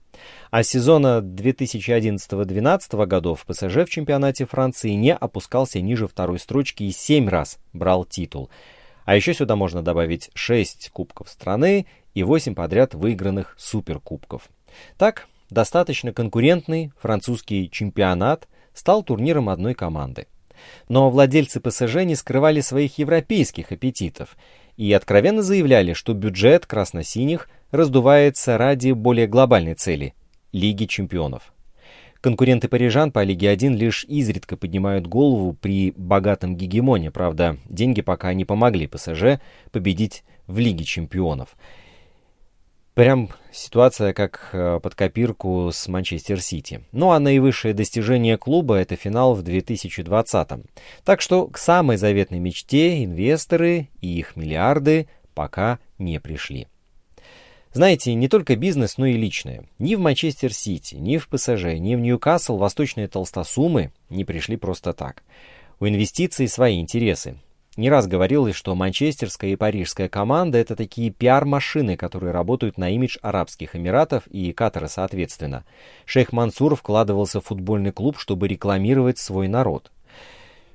А 0.51 0.63
с 0.63 0.69
сезона 0.69 1.21
2011-2012 1.23 3.07
годов 3.07 3.45
ПСЖ 3.47 3.77
в 3.77 3.91
чемпионате 3.91 4.47
Франции 4.47 4.91
не 4.91 5.15
опускался 5.15 5.81
ниже 5.81 6.07
второй 6.07 6.39
строчки 6.39 6.85
и 6.85 6.93
семь 6.93 7.29
раз 7.29 7.59
брал 7.73 8.05
титул. 8.05 8.51
А 9.05 9.17
еще 9.17 9.35
сюда 9.35 9.57
можно 9.57 9.83
добавить 9.83 10.31
6 10.35 10.91
кубков 10.91 11.29
страны 11.29 11.87
и 12.15 12.23
8 12.23 12.55
подряд 12.55 12.95
выигранных 12.95 13.55
суперкубков. 13.59 14.49
Так, 14.97 15.27
достаточно 15.51 16.13
конкурентный 16.13 16.93
французский 17.01 17.71
чемпионат 17.71 18.49
стал 18.75 19.03
турниром 19.03 19.49
одной 19.49 19.75
команды. 19.75 20.27
Но 20.89 21.11
владельцы 21.11 21.61
ПСЖ 21.61 22.05
не 22.05 22.15
скрывали 22.15 22.61
своих 22.61 22.99
европейских 22.99 23.73
аппетитов 23.73 24.37
и 24.77 24.93
откровенно 24.93 25.43
заявляли, 25.43 25.93
что 25.93 26.15
бюджет 26.15 26.67
красно-синих 26.67 27.49
раздувается 27.71 28.59
ради 28.59 28.93
более 28.93 29.27
глобальной 29.27 29.75
цели– 29.75 30.15
Лиги 30.53 30.85
чемпионов. 30.85 31.55
Конкуренты 32.23 32.69
парижан 32.69 33.13
по 33.13 33.23
Лиге 33.23 33.51
1 33.51 33.77
лишь 33.77 34.05
изредка 34.05 34.57
поднимают 34.57 35.07
голову 35.07 35.53
при 35.53 35.93
богатом 35.97 36.57
гегемоне, 36.57 37.11
правда, 37.11 37.59
деньги 37.69 38.01
пока 38.01 38.33
не 38.33 38.47
помогли 38.47 38.87
ПСЖ 38.87 39.41
победить 39.71 40.25
в 40.47 40.59
Лиге 40.59 40.85
чемпионов– 40.85 41.57
Прям 42.95 43.31
ситуация 43.51 44.13
как 44.13 44.51
э, 44.53 44.79
под 44.83 44.95
копирку 44.95 45.71
с 45.73 45.89
Манчестер 45.89 46.43
Сити. 46.43 46.85
Ну 46.93 47.13
а 47.13 47.19
наивысшее 47.19 47.73
достижение 47.73 48.37
клуба 48.37 48.77
это 48.77 48.97
финал 48.97 49.35
в 49.35 49.43
2020. 49.43 50.49
-м. 50.49 50.67
Так 51.03 51.23
что 51.23 51.47
к 51.47 51.57
самой 51.57 51.97
заветной 51.97 52.39
мечте 52.39 53.03
инвесторы 53.03 53.89
и 54.03 54.19
их 54.19 54.37
миллиарды 54.37 55.09
пока 55.35 55.79
не 55.97 56.21
пришли. 56.21 56.69
Знаете, 57.73 58.13
не 58.13 58.29
только 58.29 58.55
бизнес, 58.55 58.99
но 58.99 59.07
и 59.07 59.15
личное. 59.15 59.65
Ни 59.79 59.95
в 59.95 60.01
Манчестер 60.01 60.53
Сити, 60.53 60.97
ни 60.97 61.17
в 61.17 61.29
ПСЖ, 61.29 61.79
ни 61.79 61.95
в 61.95 62.01
Ньюкасл 62.01 62.59
восточные 62.59 63.09
толстосумы 63.09 63.93
не 64.11 64.25
пришли 64.25 64.57
просто 64.57 64.93
так. 64.93 65.23
У 65.81 65.87
инвестиций 65.87 66.49
свои 66.49 66.81
интересы. 66.81 67.37
Не 67.79 67.89
раз 67.89 68.07
говорилось, 68.07 68.55
что 68.55 68.75
манчестерская 68.75 69.53
и 69.53 69.57
парижская 69.57 70.11
команда– 70.11 70.59
это 70.59 70.77
такие 70.77 71.11
пиар-машины, 71.11 71.97
которые 71.97 72.33
работают 72.33 72.77
на 72.77 72.91
имидж 72.91 73.17
Арабских 73.23 73.75
Эмиратов 73.75 74.27
и 74.27 74.53
Катара 74.53 74.89
соответственно. 74.89 75.65
Шейх 76.05 76.33
Мансур 76.33 76.77
вкладывался 76.77 77.41
в 77.41 77.47
футбольный 77.47 77.93
клуб, 77.93 78.19
чтобы 78.19 78.49
рекламировать 78.49 79.17
свой 79.17 79.49
народ. 79.49 79.91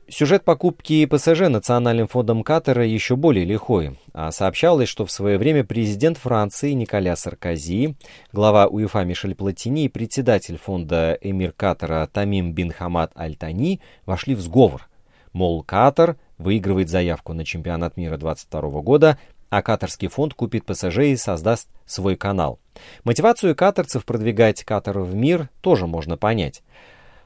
Сюжет 0.10 0.46
покупки 0.46 1.06
ПСЖ 1.06 1.50
Национальным 1.50 2.08
фондом 2.08 2.44
Катара 2.44 2.86
еще 2.86 3.16
более 3.16 3.46
лихой. 3.46 4.00
А 4.14 4.32
сообщалось, 4.32 4.88
что 4.88 5.06
в 5.06 5.12
свое 5.12 5.38
время 5.38 5.64
президент 5.64 6.18
Франции 6.18 6.72
Николя 6.72 7.16
Саркози, 7.16 7.96
глава 8.32 8.68
УЕФА 8.68 9.04
Мишель 9.04 9.36
Платини 9.36 9.86
и 9.86 9.90
председатель 9.90 10.58
фонда 10.58 11.18
Эмир 11.22 11.52
Катара 11.52 12.10
Тамим 12.12 12.54
бин 12.54 12.72
Хамад 12.72 13.12
Аль-Тани 13.18 13.82
вошли 14.06 14.34
в 14.36 14.42
сговор– 14.42 14.88
Мол, 15.38 15.62
Катар 15.62 16.18
выигрывает 16.40 16.90
заявку 16.90 17.34
на 17.34 17.46
чемпионат 17.46 17.96
мира 17.96 18.18
2022 18.18 18.82
года, 18.82 19.20
а 19.52 19.62
катарский 19.62 20.08
фонд 20.08 20.34
купит 20.34 20.66
ПСЖ 20.66 20.98
и 21.00 21.16
создаст 21.16 21.70
свой 21.86 22.16
канал. 22.16 22.60
Мотивацию 23.04 23.56
катарцев 23.56 24.04
продвигать 24.04 24.64
Катар 24.64 24.98
в 24.98 25.14
мир 25.14 25.50
тоже 25.62 25.86
можно 25.86 26.18
понять. 26.18 26.64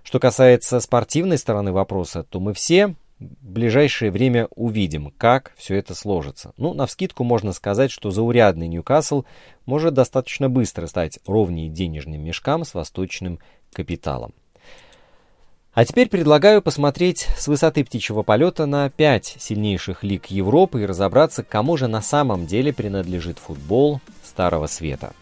Что 0.04 0.20
касается 0.20 0.80
спортивной 0.80 1.38
стороны 1.38 1.72
вопроса, 1.72 2.24
то 2.24 2.40
мы 2.40 2.54
все 2.54 2.96
в 3.20 3.52
ближайшее 3.52 4.12
время 4.12 4.48
увидим, 4.56 5.14
как 5.18 5.54
все 5.56 5.76
это 5.76 5.94
сложится. 5.94 6.54
Ну, 6.58 6.74
на 6.74 6.88
вскидку 6.88 7.24
можно 7.24 7.54
сказать, 7.54 7.92
что 7.92 8.10
заурядный 8.10 8.68
Ньюкасл 8.68 9.24
может 9.66 9.94
достаточно 9.94 10.50
быстро 10.50 10.88
стать 10.88 11.20
ровнее 11.28 11.70
денежным 11.70 12.24
мешкам 12.24 12.66
с 12.66 12.74
восточным 12.74 13.40
капиталом. 13.74 14.34
А 15.74 15.86
теперь 15.86 16.10
предлагаю 16.10 16.62
посмотреть 16.62 17.28
с 17.38 17.48
высоты 17.48 17.86
птичьего 17.86 18.24
полета 18.24 18.66
на 18.66 18.90
пять 18.90 19.38
сильнейших 19.40 20.04
лиг 20.04 20.26
Европы 20.26 20.82
и 20.82 20.86
разобраться, 20.86 21.44
кому 21.44 21.78
же 21.78 21.88
на 21.88 22.02
самом 22.02 22.46
деле 22.46 22.74
принадлежит 22.74 23.40
футбол 23.40 24.02
Старого 24.24 24.68
Света. 24.68 25.14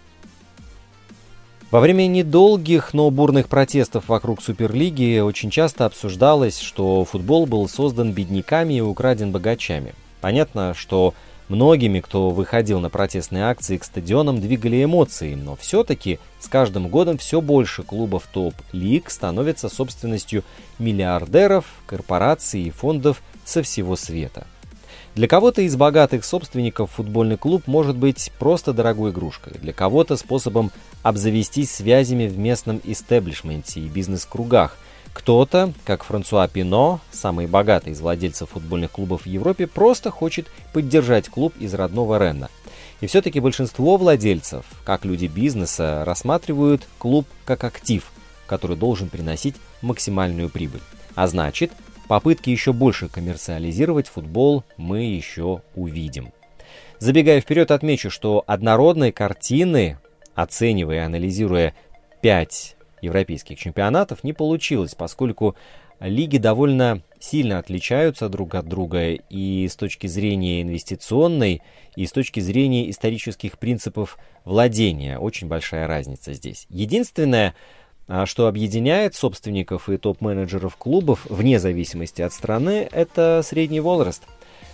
Во 1.71 1.81
время 1.81 2.07
недолгих, 2.07 2.95
но 2.95 3.11
бурных 3.11 3.47
протестов 3.47 4.09
вокруг 4.09 4.41
Суперлиги 4.41 5.19
очень 5.19 5.51
часто 5.51 5.85
обсуждалось, 5.85 6.59
что 6.59 7.05
футбол 7.05 7.45
был 7.45 7.69
создан 7.69 8.11
бедняками 8.11 8.75
и 8.75 8.81
украден 8.81 9.31
богачами. 9.31 9.93
Понятно, 10.19 10.73
что 10.73 11.13
многими, 11.47 11.99
кто 11.99 12.31
выходил 12.31 12.79
на 12.79 12.89
протестные 12.89 13.43
акции 13.43 13.77
к 13.77 13.83
стадионам, 13.83 14.41
двигали 14.41 14.83
эмоции, 14.83 15.35
но 15.35 15.55
все-таки 15.57 16.17
с 16.39 16.47
каждым 16.47 16.87
годом 16.87 17.19
все 17.19 17.39
больше 17.39 17.83
клубов 17.83 18.27
топ-лиг 18.33 19.11
становятся 19.11 19.69
собственностью 19.69 20.43
миллиардеров, 20.79 21.65
корпораций 21.85 22.63
и 22.63 22.71
фондов 22.71 23.21
со 23.45 23.61
всего 23.61 23.95
света. 23.95 24.47
Для 25.15 25.27
кого-то 25.27 25.61
из 25.63 25.75
богатых 25.75 26.23
собственников 26.23 26.91
футбольный 26.91 27.37
клуб 27.37 27.63
может 27.65 27.97
быть 27.97 28.31
просто 28.39 28.73
дорогой 28.73 29.11
игрушкой, 29.11 29.53
для 29.59 29.73
кого-то 29.73 30.15
способом 30.15 30.71
обзавестись 31.03 31.71
связями 31.71 32.27
в 32.27 32.37
местном 32.37 32.79
истеблишменте 32.83 33.81
и 33.81 33.87
бизнес-кругах. 33.87 34.77
Кто-то, 35.11 35.73
как 35.85 36.03
Франсуа 36.03 36.47
Пино, 36.47 37.01
самый 37.11 37.47
богатый 37.47 37.93
из 37.93 37.99
владельцев 37.99 38.51
футбольных 38.51 38.91
клубов 38.91 39.23
в 39.23 39.25
Европе, 39.25 39.65
просто 39.65 40.11
хочет 40.11 40.47
поддержать 40.71 41.27
клуб 41.27 41.53
из 41.59 41.73
родного 41.73 42.19
Ренна. 42.19 42.49
И 43.01 43.07
все-таки 43.07 43.39
большинство 43.39 43.97
владельцев, 43.97 44.65
как 44.85 45.05
люди 45.05 45.25
бизнеса, 45.25 46.03
рассматривают 46.05 46.87
клуб 46.99 47.25
как 47.45 47.63
актив, 47.63 48.11
который 48.45 48.77
должен 48.77 49.09
приносить 49.09 49.55
максимальную 49.81 50.49
прибыль. 50.49 50.81
А 51.15 51.27
значит, 51.27 51.71
Попытки 52.09 52.49
еще 52.49 52.73
больше 52.73 53.07
коммерциализировать 53.07 54.07
футбол 54.07 54.63
мы 54.77 55.03
еще 55.03 55.61
увидим. 55.75 56.33
Забегая 56.97 57.39
вперед, 57.39 57.69
отмечу, 57.69 58.09
что 58.09 58.43
однородной 58.47 59.11
картины, 59.11 59.99
оценивая 60.33 60.95
и 60.95 61.01
анализируя 61.01 61.75
пять 62.19 62.75
европейских 63.03 63.59
чемпионатов, 63.59 64.23
не 64.23 64.33
получилось, 64.33 64.95
поскольку 64.95 65.55
лиги 65.99 66.39
довольно 66.39 67.03
сильно 67.19 67.59
отличаются 67.59 68.27
друг 68.27 68.55
от 68.55 68.67
друга 68.67 69.11
и 69.11 69.67
с 69.67 69.75
точки 69.75 70.07
зрения 70.07 70.63
инвестиционной, 70.63 71.61
и 71.95 72.07
с 72.07 72.11
точки 72.11 72.39
зрения 72.39 72.89
исторических 72.89 73.59
принципов 73.59 74.17
владения. 74.45 75.19
Очень 75.19 75.47
большая 75.47 75.85
разница 75.85 76.33
здесь. 76.33 76.65
Единственное, 76.71 77.53
что 78.25 78.47
объединяет 78.47 79.15
собственников 79.15 79.89
и 79.89 79.97
топ-менеджеров 79.97 80.75
клубов, 80.75 81.25
вне 81.29 81.59
зависимости 81.59 82.21
от 82.21 82.33
страны, 82.33 82.87
это 82.91 83.41
средний 83.43 83.79
возраст. 83.79 84.23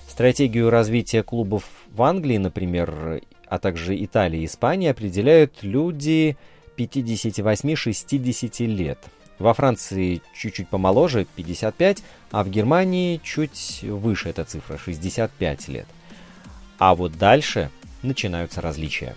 Стратегию 0.08 0.70
развития 0.70 1.24
клубов 1.24 1.64
в 1.94 2.02
Англии, 2.04 2.38
например, 2.38 3.22
а 3.48 3.60
также 3.60 4.02
Италии 4.02 4.42
и 4.42 4.46
Испании 4.46 4.90
определяют 4.90 5.64
люди 5.64 6.38
58-60 6.78 8.66
лет. 8.66 9.00
Во 9.38 9.54
Франции 9.54 10.22
чуть-чуть 10.34 10.70
помоложе, 10.70 11.26
55, 11.36 12.04
а 12.32 12.44
в 12.44 12.50
Германии 12.50 13.20
чуть 13.22 13.82
выше 13.84 14.30
эта 14.30 14.46
цифра, 14.46 14.78
65 14.78 15.68
лет. 15.68 15.88
А 16.78 16.96
вот 16.96 17.18
дальше 17.18 17.70
начинаются 18.02 18.62
различия. 18.62 19.16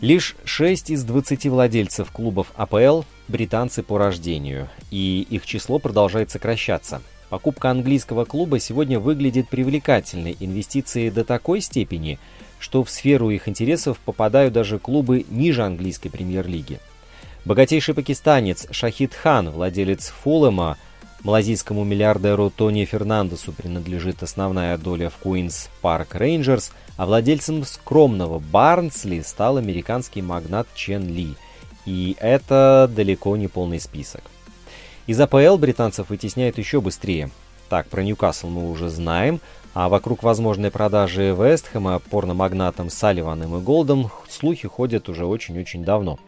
Лишь 0.00 0.36
6 0.44 0.90
из 0.90 1.02
20 1.02 1.46
владельцев 1.46 2.12
клубов 2.12 2.52
АПЛ– 2.54 3.02
британцы 3.28 3.82
по 3.82 3.98
рождению, 3.98 4.68
и 4.92 5.26
их 5.28 5.44
число 5.44 5.80
продолжает 5.80 6.30
сокращаться. 6.30 7.02
Покупка 7.30 7.70
английского 7.70 8.24
клуба 8.24 8.60
сегодня 8.60 9.00
выглядит 9.00 9.48
привлекательной 9.48 10.36
инвестицией 10.38 11.10
до 11.10 11.24
такой 11.24 11.60
степени, 11.60 12.20
что 12.60 12.84
в 12.84 12.90
сферу 12.90 13.30
их 13.30 13.48
интересов 13.48 13.98
попадают 13.98 14.54
даже 14.54 14.78
клубы 14.78 15.26
ниже 15.30 15.64
английской 15.64 16.10
премьер-лиги. 16.10 16.78
Богатейший 17.44 17.94
пакистанец 17.94 18.68
Шахид 18.70 19.14
Хан, 19.14 19.50
владелец 19.50 20.12
Фулэма, 20.22 20.78
малазийскому 21.24 21.82
миллиардеру 21.82 22.50
Тони 22.50 22.84
Фернандесу 22.84 23.52
принадлежит 23.52 24.22
основная 24.22 24.78
доля 24.78 25.10
в 25.10 25.16
Куинс 25.16 25.70
Парк 25.80 26.14
Рейнджерс– 26.14 26.70
а 26.98 27.06
владельцем 27.06 27.64
скромного 27.64 28.40
Барнсли 28.40 29.22
стал 29.22 29.56
американский 29.56 30.20
магнат 30.20 30.66
Чен 30.74 31.08
Ли. 31.08 31.34
И 31.86 32.16
это 32.18 32.90
далеко 32.94 33.36
не 33.36 33.46
полный 33.46 33.80
список. 33.80 34.22
Из 35.06 35.18
АПЛ 35.18 35.56
британцев 35.56 36.10
вытесняют 36.10 36.58
еще 36.58 36.80
быстрее. 36.80 37.30
Так, 37.68 37.86
про 37.86 38.02
Ньюкасл 38.02 38.48
мы 38.48 38.68
уже 38.68 38.88
знаем, 38.88 39.40
а 39.74 39.88
вокруг 39.88 40.24
возможной 40.24 40.72
продажи 40.72 41.36
Вестхэма 41.38 42.00
порномагнатам 42.00 42.90
Салливаном 42.90 43.56
и 43.56 43.60
Голдом 43.60 44.10
слухи 44.28 44.66
ходят 44.66 45.08
уже 45.08 45.24
очень-очень 45.24 45.84
давно. 45.84 46.18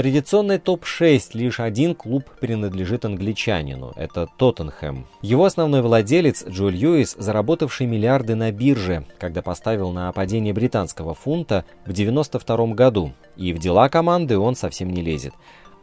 Традиционной 0.00 0.56
топ-6 0.56 1.32
лишь 1.34 1.60
один 1.60 1.94
клуб 1.94 2.24
принадлежит 2.40 3.04
англичанину– 3.04 3.92
это 3.96 4.26
Тоттенхэм. 4.38 5.06
Его 5.20 5.44
основной 5.44 5.82
владелец 5.82 6.42
Джо 6.48 6.70
Льюис, 6.70 7.16
заработавший 7.18 7.86
миллиарды 7.86 8.34
на 8.34 8.50
бирже, 8.50 9.04
когда 9.18 9.42
поставил 9.42 9.90
на 9.90 10.10
падение 10.12 10.54
британского 10.54 11.12
фунта 11.12 11.66
в 11.80 11.90
1992 11.90 12.66
году, 12.68 13.12
и 13.36 13.52
в 13.52 13.58
дела 13.58 13.90
команды 13.90 14.38
он 14.38 14.56
совсем 14.56 14.88
не 14.88 15.02
лезет. 15.02 15.34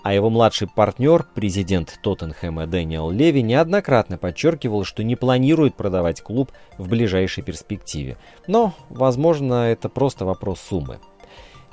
А 0.01 0.15
его 0.15 0.31
младший 0.31 0.67
партнер, 0.67 1.23
президент 1.35 1.99
Тоттенхэма 2.01 2.65
Дэниел 2.65 3.11
Леви, 3.11 3.43
неоднократно 3.43 4.17
подчеркивал, 4.17 4.83
что 4.83 5.03
не 5.03 5.15
планирует 5.15 5.75
продавать 5.75 6.21
клуб 6.21 6.51
в 6.79 6.89
ближайшей 6.89 7.43
перспективе. 7.43 8.17
Но, 8.47 8.73
возможно, 8.89 9.69
это 9.69 9.89
просто 9.89 10.25
вопрос 10.25 10.59
суммы. 10.59 10.97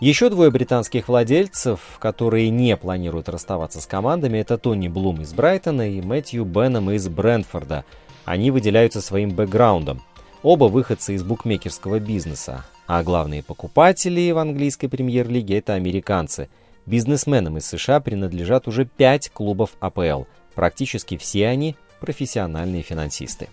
Еще 0.00 0.28
двое 0.28 0.50
британских 0.50 1.08
владельцев, 1.08 1.80
которые 2.00 2.50
не 2.50 2.76
планируют 2.76 3.28
расставаться 3.28 3.80
с 3.80 3.86
командами, 3.86 4.38
это 4.38 4.58
Тони 4.58 4.88
Блум 4.88 5.22
из 5.22 5.32
Брайтона 5.32 5.88
и 5.88 6.00
Мэтью 6.00 6.44
Беннам 6.44 6.90
из 6.90 7.08
Брентфорда. 7.08 7.84
Они 8.24 8.50
выделяются 8.50 9.00
своим 9.00 9.30
бэкграундом. 9.30 10.02
Оба 10.42 10.64
выходцы 10.64 11.14
из 11.14 11.22
букмекерского 11.22 12.00
бизнеса, 12.00 12.64
а 12.88 13.04
главные 13.04 13.44
покупатели 13.44 14.30
в 14.32 14.38
английской 14.38 14.88
премьер-лиге 14.88 15.58
это 15.58 15.74
американцы. 15.74 16.48
Бизнесменам 16.86 17.56
из 17.58 17.66
США 17.66 18.00
принадлежат 18.00 18.66
уже 18.66 18.84
пять 18.84 19.30
клубов 19.30 19.70
АПЛ. 19.78 20.24
Практически 20.54 21.16
все 21.16 21.46
они 21.46 21.76
профессиональные 22.00 22.82
финансисты. 22.82 23.48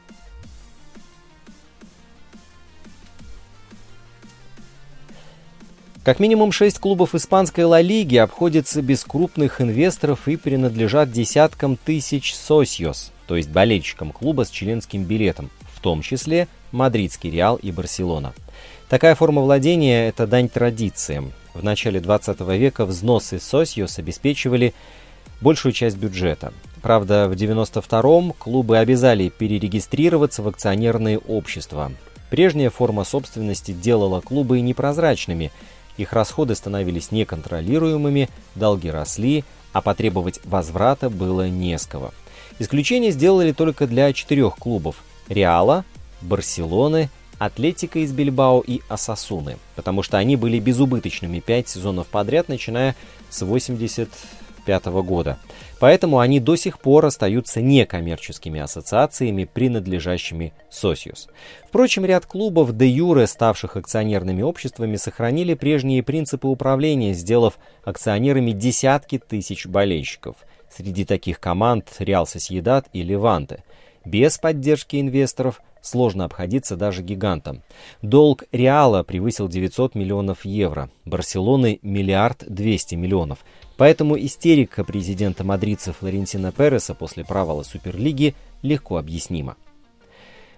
Как 6.04 6.20
минимум 6.20 6.52
шесть 6.52 6.80
клубов 6.80 7.14
испанской 7.14 7.64
Ла 7.64 7.80
Лиги 7.80 8.16
обходятся 8.16 8.82
без 8.82 9.04
крупных 9.04 9.62
инвесторов 9.62 10.28
и 10.28 10.36
принадлежат 10.36 11.12
десяткам 11.12 11.78
тысяч 11.78 12.34
сосьос, 12.34 13.12
то 13.28 13.36
есть 13.38 13.50
болельщикам 13.50 14.12
клуба 14.12 14.44
с 14.44 14.50
членским 14.50 15.04
билетом, 15.04 15.52
в 15.72 15.80
том 15.80 16.02
числе 16.02 16.48
Мадридский 16.72 17.30
Реал 17.30 17.58
и 17.58 17.72
Барселона. 17.72 18.34
Такая 18.90 19.14
форма 19.14 19.44
владения– 19.44 20.08
это 20.10 20.26
дань 20.26 20.50
традициям. 20.50 21.34
В 21.54 21.64
начале 21.64 22.00
20 22.00 22.40
века 22.58 22.86
взносы 22.88 23.40
сосьос 23.40 24.00
обеспечивали 24.00 24.74
большую 25.40 25.72
часть 25.72 25.98
бюджета. 25.98 26.52
Правда, 26.82 27.28
в 27.30 27.34
92-м 27.34 28.34
клубы 28.34 28.80
обязали 28.80 29.30
перерегистрироваться 29.30 30.42
в 30.42 30.48
акционерные 30.48 31.20
общества. 31.20 31.92
Прежняя 32.32 32.72
форма 32.72 33.04
собственности 33.04 33.72
делала 33.72 34.20
клубы 34.20 34.62
непрозрачными– 34.62 35.52
их 36.02 36.14
расходы 36.14 36.56
становились 36.56 37.12
неконтролируемыми, 37.12 38.30
долги 38.56 38.90
росли, 38.90 39.44
а 39.74 39.82
потребовать 39.82 40.40
возврата 40.44 41.10
было 41.10 41.48
не 41.48 41.78
с 41.78 41.86
кого. 41.86 42.12
Исключение 42.60 43.12
сделали 43.12 43.54
только 43.54 43.88
для 43.88 44.12
четырех 44.14 44.56
клубов– 44.56 44.98
Реала, 45.30 45.86
Барселоны, 46.22 47.10
Атлетика 47.40 48.00
из 48.00 48.12
Бильбао 48.12 48.62
и 48.62 48.82
Асасуны, 48.88 49.58
потому 49.76 50.04
что 50.04 50.18
они 50.18 50.36
были 50.36 50.60
безубыточными 50.60 51.40
пять 51.40 51.70
сезонов 51.70 52.08
подряд, 52.08 52.50
начиная 52.50 52.96
с 53.30 53.42
80 53.42 54.10
1945 54.64 55.06
года. 55.06 55.38
Поэтому 55.80 56.20
они 56.20 56.40
до 56.40 56.56
сих 56.56 56.80
пор 56.80 57.06
остаются 57.06 57.60
некоммерческими 57.62 58.60
ассоциациями, 58.60 59.46
принадлежащими 59.46 60.54
Сосиус. 60.70 61.28
Впрочем, 61.68 62.06
ряд 62.06 62.26
клубов 62.26 62.78
де 62.78 62.88
юре, 62.88 63.26
ставших 63.26 63.78
акционерными 63.78 64.42
обществами, 64.42 64.96
сохранили 64.96 65.56
прежние 65.56 66.04
принципы 66.04 66.48
управления, 66.48 67.14
сделав 67.14 67.58
акционерами 67.84 68.52
десятки 68.52 69.18
тысяч 69.18 69.66
болельщиков. 69.66 70.36
Среди 70.70 71.04
таких 71.04 71.40
команд 71.40 71.90
Реал 72.00 72.28
Сосьедат 72.28 72.88
и 72.94 73.02
Леванте. 73.02 73.64
Без 74.06 74.38
поддержки 74.38 75.00
инвесторов 75.00 75.62
сложно 75.82 76.26
обходиться 76.26 76.76
даже 76.76 77.02
гигантам. 77.02 77.62
Долг 78.02 78.44
Реала 78.52 79.04
превысил 79.04 79.48
900 79.48 79.96
миллионов 79.96 80.46
евро, 80.46 80.90
Барселоны– 81.06 81.80
миллиард 81.82 82.44
200 82.48 82.96
миллионов. 82.96 83.40
Поэтому 83.82 84.16
истерика 84.16 84.84
президента 84.84 85.44
мадридца 85.44 85.92
Флорентина 85.92 86.52
Переса 86.52 86.94
после 86.94 87.26
провала 87.26 87.64
Суперлиги 87.64 88.36
легко 88.62 88.98
объяснима. 88.98 89.56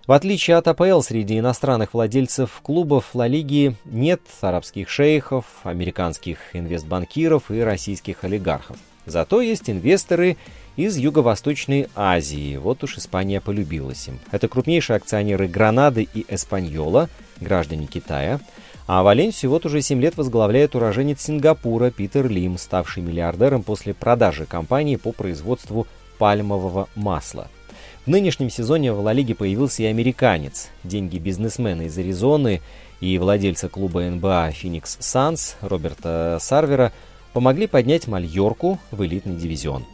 В 0.06 0.12
отличие 0.12 0.58
от 0.58 0.68
АПЛ, 0.68 1.00
среди 1.00 1.40
иностранных 1.40 1.94
владельцев 1.94 2.60
клубов 2.62 3.16
Ла 3.16 3.26
Лиги 3.26 3.78
нет 3.86 4.20
арабских 4.42 4.90
шейхов, 4.90 5.46
американских 5.64 6.38
инвестбанкиров 6.52 7.50
и 7.50 7.62
российских 7.62 8.26
олигархов. 8.26 8.76
Зато 9.06 9.40
есть 9.40 9.70
инвесторы 9.70 10.36
из 10.76 10.98
Юго-Восточной 10.98 11.88
Азии. 11.96 12.58
Вот 12.58 12.84
уж 12.84 12.98
Испания 12.98 13.40
полюбилась 13.40 14.06
им. 14.10 14.20
Это 14.32 14.50
крупнейшие 14.50 14.98
акционеры 14.98 15.48
Гранады 15.48 16.10
и 16.14 16.26
Эспаньола, 16.28 17.08
граждане 17.40 17.88
Китая. 17.88 18.42
А 18.86 19.02
Валенсию 19.02 19.52
вот 19.52 19.66
уже 19.66 19.82
7 19.82 20.02
лет 20.02 20.18
возглавляет 20.18 20.76
уроженец 20.76 21.22
Сингапура 21.22 21.90
Питер 21.90 22.30
Лим, 22.30 22.58
ставший 22.58 23.02
миллиардером 23.02 23.64
после 23.64 23.94
продажи 23.94 24.46
компании 24.46 24.98
по 24.98 25.14
производству 25.14 25.88
пальмового 26.18 26.90
масла. 26.96 27.48
В 28.06 28.10
нынешнем 28.10 28.50
сезоне 28.50 28.92
в 28.92 29.00
Ла 29.00 29.14
Лиге 29.14 29.36
появился 29.36 29.84
и 29.84 29.86
американец. 29.86 30.68
Деньги 30.84 31.18
бизнесмена 31.18 31.84
из 31.84 31.98
Аризоны 31.98 32.62
и 33.00 33.18
владельца 33.18 33.70
клуба 33.70 34.02
НБА 34.02 34.52
«Феникс 34.52 34.98
Санс» 35.00 35.56
Роберта 35.62 36.38
Сарвера 36.42 36.92
помогли 37.32 37.68
поднять 37.68 38.08
Мальорку 38.08 38.80
в 38.92 39.06
элитный 39.06 39.38
дивизион. 39.38 39.86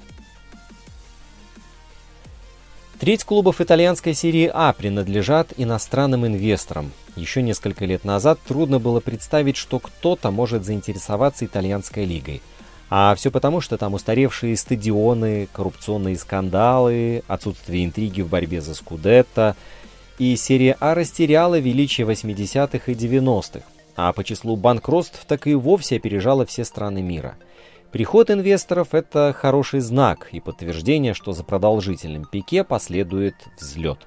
Треть 3.00 3.24
клубов 3.24 3.62
итальянской 3.62 4.14
серии 4.14 4.52
А 4.54 4.74
принадлежат 4.74 5.54
иностранным 5.56 6.28
инвесторам. 6.28 6.92
Еще 7.16 7.42
несколько 7.42 7.86
лет 7.86 8.04
назад 8.04 8.40
трудно 8.46 8.78
было 8.78 9.00
представить, 9.00 9.56
что 9.56 9.80
кто-то 9.80 10.32
может 10.32 10.66
заинтересоваться 10.66 11.46
итальянской 11.46 12.04
лигой. 12.04 12.42
А 12.90 13.16
все 13.16 13.32
потому, 13.32 13.62
что 13.62 13.78
там 13.78 13.94
устаревшие 13.94 14.58
стадионы, 14.58 15.48
коррупционные 15.54 16.18
скандалы, 16.18 17.24
отсутствие 17.30 17.86
интриги 17.86 18.20
в 18.20 18.28
борьбе 18.28 18.60
за 18.60 18.76
Скудетто, 18.76 19.56
и 20.18 20.36
серия 20.36 20.76
А 20.82 20.94
растеряла 20.94 21.58
величие 21.58 22.06
80-х 22.06 22.92
и 22.92 22.96
90-х, 22.96 23.62
а 23.96 24.12
по 24.12 24.26
числу 24.26 24.58
банкротств 24.58 25.24
так 25.26 25.48
и 25.48 25.56
вовсе 25.56 25.96
опережала 25.96 26.46
все 26.46 26.66
страны 26.66 27.02
мира– 27.02 27.38
Приход 27.92 28.30
инвесторов– 28.30 28.90
это 28.94 29.34
хороший 29.36 29.80
знак 29.80 30.30
и 30.32 30.40
подтверждение, 30.40 31.16
что 31.16 31.32
за 31.32 31.44
продолжительным 31.44 32.24
пике 32.24 32.64
последует 32.64 33.34
взлет. 33.60 33.98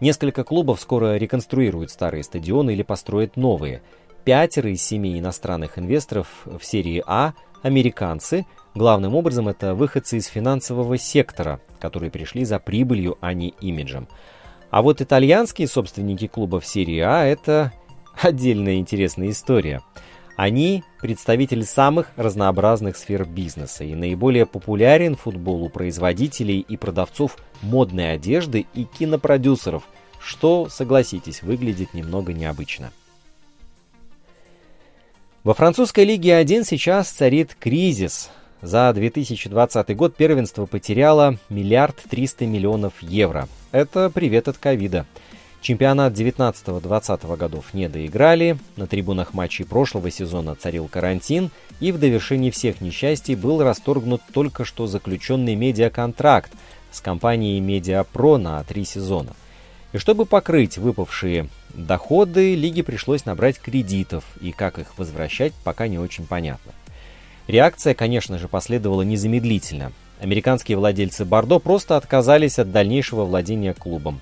Несколько 0.00 0.42
клубов 0.42 0.80
скоро 0.80 1.16
реконструируют 1.16 1.90
старые 1.90 2.22
стадионы 2.24 2.70
или 2.70 2.82
построят 2.82 3.36
новые. 3.36 3.82
Пятеро 4.24 4.70
из 4.70 4.82
семи 4.82 5.18
иностранных 5.18 5.78
инвесторов 5.78 6.28
в 6.46 6.64
серии 6.64 7.02
А– 7.06 7.34
американцы. 7.62 8.46
Главным 8.74 9.14
образом 9.14 9.48
это 9.48 9.74
выходцы 9.74 10.16
из 10.16 10.26
финансового 10.26 10.96
сектора, 10.96 11.60
которые 11.78 12.10
пришли 12.10 12.46
за 12.46 12.58
прибылью, 12.58 13.18
а 13.20 13.34
не 13.34 13.50
имиджем. 13.60 14.08
А 14.70 14.80
вот 14.80 15.02
итальянские 15.02 15.68
собственники 15.68 16.26
клубов 16.26 16.64
серии 16.64 17.00
А– 17.00 17.24
это 17.26 17.74
отдельная 18.22 18.76
интересная 18.76 19.28
история– 19.28 19.82
они– 20.40 20.84
представители 21.02 21.60
самых 21.60 22.12
разнообразных 22.16 22.96
сфер 22.96 23.26
бизнеса, 23.26 23.84
и 23.84 23.94
наиболее 23.94 24.46
популярен 24.46 25.14
футбол 25.14 25.64
у 25.64 25.68
производителей 25.68 26.60
и 26.60 26.78
продавцов 26.78 27.36
модной 27.60 28.14
одежды 28.14 28.66
и 28.72 28.84
кинопродюсеров, 28.84 29.82
что, 30.18 30.70
согласитесь, 30.70 31.42
выглядит 31.42 31.92
немного 31.92 32.32
необычно. 32.32 32.90
Во 35.44 35.52
французской 35.52 36.04
лиге 36.04 36.36
1 36.36 36.64
сейчас 36.64 37.10
царит 37.10 37.54
кризис. 37.60 38.30
За 38.62 38.90
2020 38.94 39.94
год 39.94 40.16
первенство 40.16 40.64
потеряло 40.64 41.36
миллиард 41.50 41.96
триста 42.08 42.46
миллионов 42.46 42.94
евро. 43.02 43.46
Это 43.72 44.08
привет 44.08 44.48
от 44.48 44.56
ковида. 44.56 45.04
Чемпионат 45.60 46.14
19-20 46.14 47.36
годов 47.36 47.74
не 47.74 47.88
доиграли, 47.88 48.58
на 48.76 48.86
трибунах 48.86 49.34
матчей 49.34 49.66
прошлого 49.66 50.10
сезона 50.10 50.54
царил 50.54 50.88
карантин, 50.88 51.50
и 51.80 51.92
в 51.92 51.98
довершении 51.98 52.50
всех 52.50 52.80
несчастий 52.80 53.34
был 53.34 53.62
расторгнут 53.62 54.22
только 54.32 54.64
что 54.64 54.86
заключенный 54.86 55.56
медиаконтракт 55.56 56.50
с 56.90 57.00
компанией 57.00 57.60
Медиапро 57.60 58.38
на 58.38 58.64
три 58.64 58.86
сезона. 58.86 59.34
И 59.92 59.98
чтобы 59.98 60.24
покрыть 60.24 60.78
выпавшие 60.78 61.48
доходы, 61.74 62.54
лиге 62.54 62.82
пришлось 62.82 63.26
набрать 63.26 63.58
кредитов, 63.58 64.24
и 64.40 64.52
как 64.52 64.78
их 64.78 64.96
возвращать, 64.96 65.52
пока 65.62 65.88
не 65.88 65.98
очень 65.98 66.26
понятно. 66.26 66.72
Реакция, 67.48 67.94
конечно 67.94 68.38
же, 68.38 68.48
последовала 68.48 69.02
незамедлительно. 69.02 69.92
Американские 70.20 70.78
владельцы 70.78 71.24
Бордо 71.24 71.58
просто 71.58 71.96
отказались 71.96 72.58
от 72.58 72.72
дальнейшего 72.72 73.24
владения 73.24 73.74
клубом. 73.74 74.20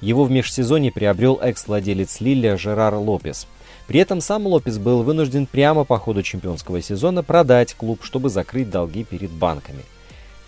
Его 0.00 0.24
в 0.24 0.30
межсезонье 0.30 0.90
приобрел 0.90 1.38
экс-владелец 1.42 2.20
Лилля 2.20 2.56
Жерар 2.56 2.94
Лопес. 2.94 3.46
При 3.86 4.00
этом 4.00 4.20
сам 4.20 4.46
Лопес 4.46 4.78
был 4.78 5.02
вынужден 5.02 5.46
прямо 5.46 5.84
по 5.84 5.98
ходу 5.98 6.22
чемпионского 6.22 6.80
сезона 6.80 7.22
продать 7.22 7.74
клуб, 7.74 8.00
чтобы 8.02 8.28
закрыть 8.28 8.70
долги 8.70 9.04
перед 9.04 9.30
банками. 9.30 9.82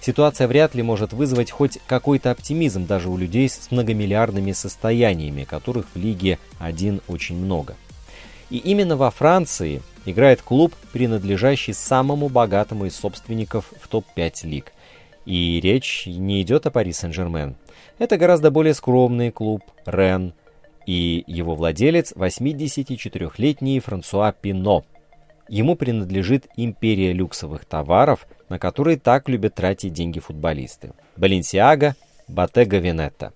Ситуация 0.00 0.48
вряд 0.48 0.74
ли 0.74 0.82
может 0.82 1.12
вызвать 1.12 1.50
хоть 1.50 1.78
какой-то 1.86 2.30
оптимизм 2.32 2.86
даже 2.86 3.09
у 3.09 3.16
людей 3.16 3.48
с 3.48 3.70
многомиллиардными 3.70 4.53
состояниями, 4.53 5.44
которых 5.44 5.86
в 5.94 5.98
Лиге 5.98 6.38
1 6.59 7.03
очень 7.07 7.36
много. 7.36 7.76
И 8.50 8.59
именно 8.59 8.96
во 8.96 9.11
Франции 9.11 9.80
играет 10.05 10.42
клуб, 10.42 10.74
принадлежащий 10.92 11.72
самому 11.72 12.28
богатому 12.28 12.86
из 12.86 12.96
собственников 12.96 13.72
в 13.80 13.88
топ-5 13.88 14.44
лиг. 14.44 14.72
И 15.24 15.61
речь 15.61 16.05
не 16.07 16.42
идет 16.42 16.66
о 16.66 16.70
Пари 16.70 16.92
Сен-Жермен. 16.92 17.55
Это 17.99 18.16
гораздо 18.16 18.51
более 18.51 18.74
скромный 18.74 19.30
клуб 19.30 19.62
Рен 19.86 20.34
и 20.86 21.24
его 21.26 21.55
владелец 21.55 22.12
84-летний 22.12 23.80
Франсуа 23.80 24.32
Пино. 24.32 24.84
Ему 25.49 25.76
принадлежит 25.76 26.47
империя 26.57 27.12
люксовых 27.12 27.64
товаров, 27.64 28.26
на 28.49 28.59
которые 28.59 28.99
так 28.99 29.28
любят 29.28 29.55
тратить 29.55 29.93
деньги 29.93 30.18
футболисты. 30.18 30.93
Баленсиага, 31.16 31.95
Bottega 32.28 32.80
Veneta. 32.80 33.32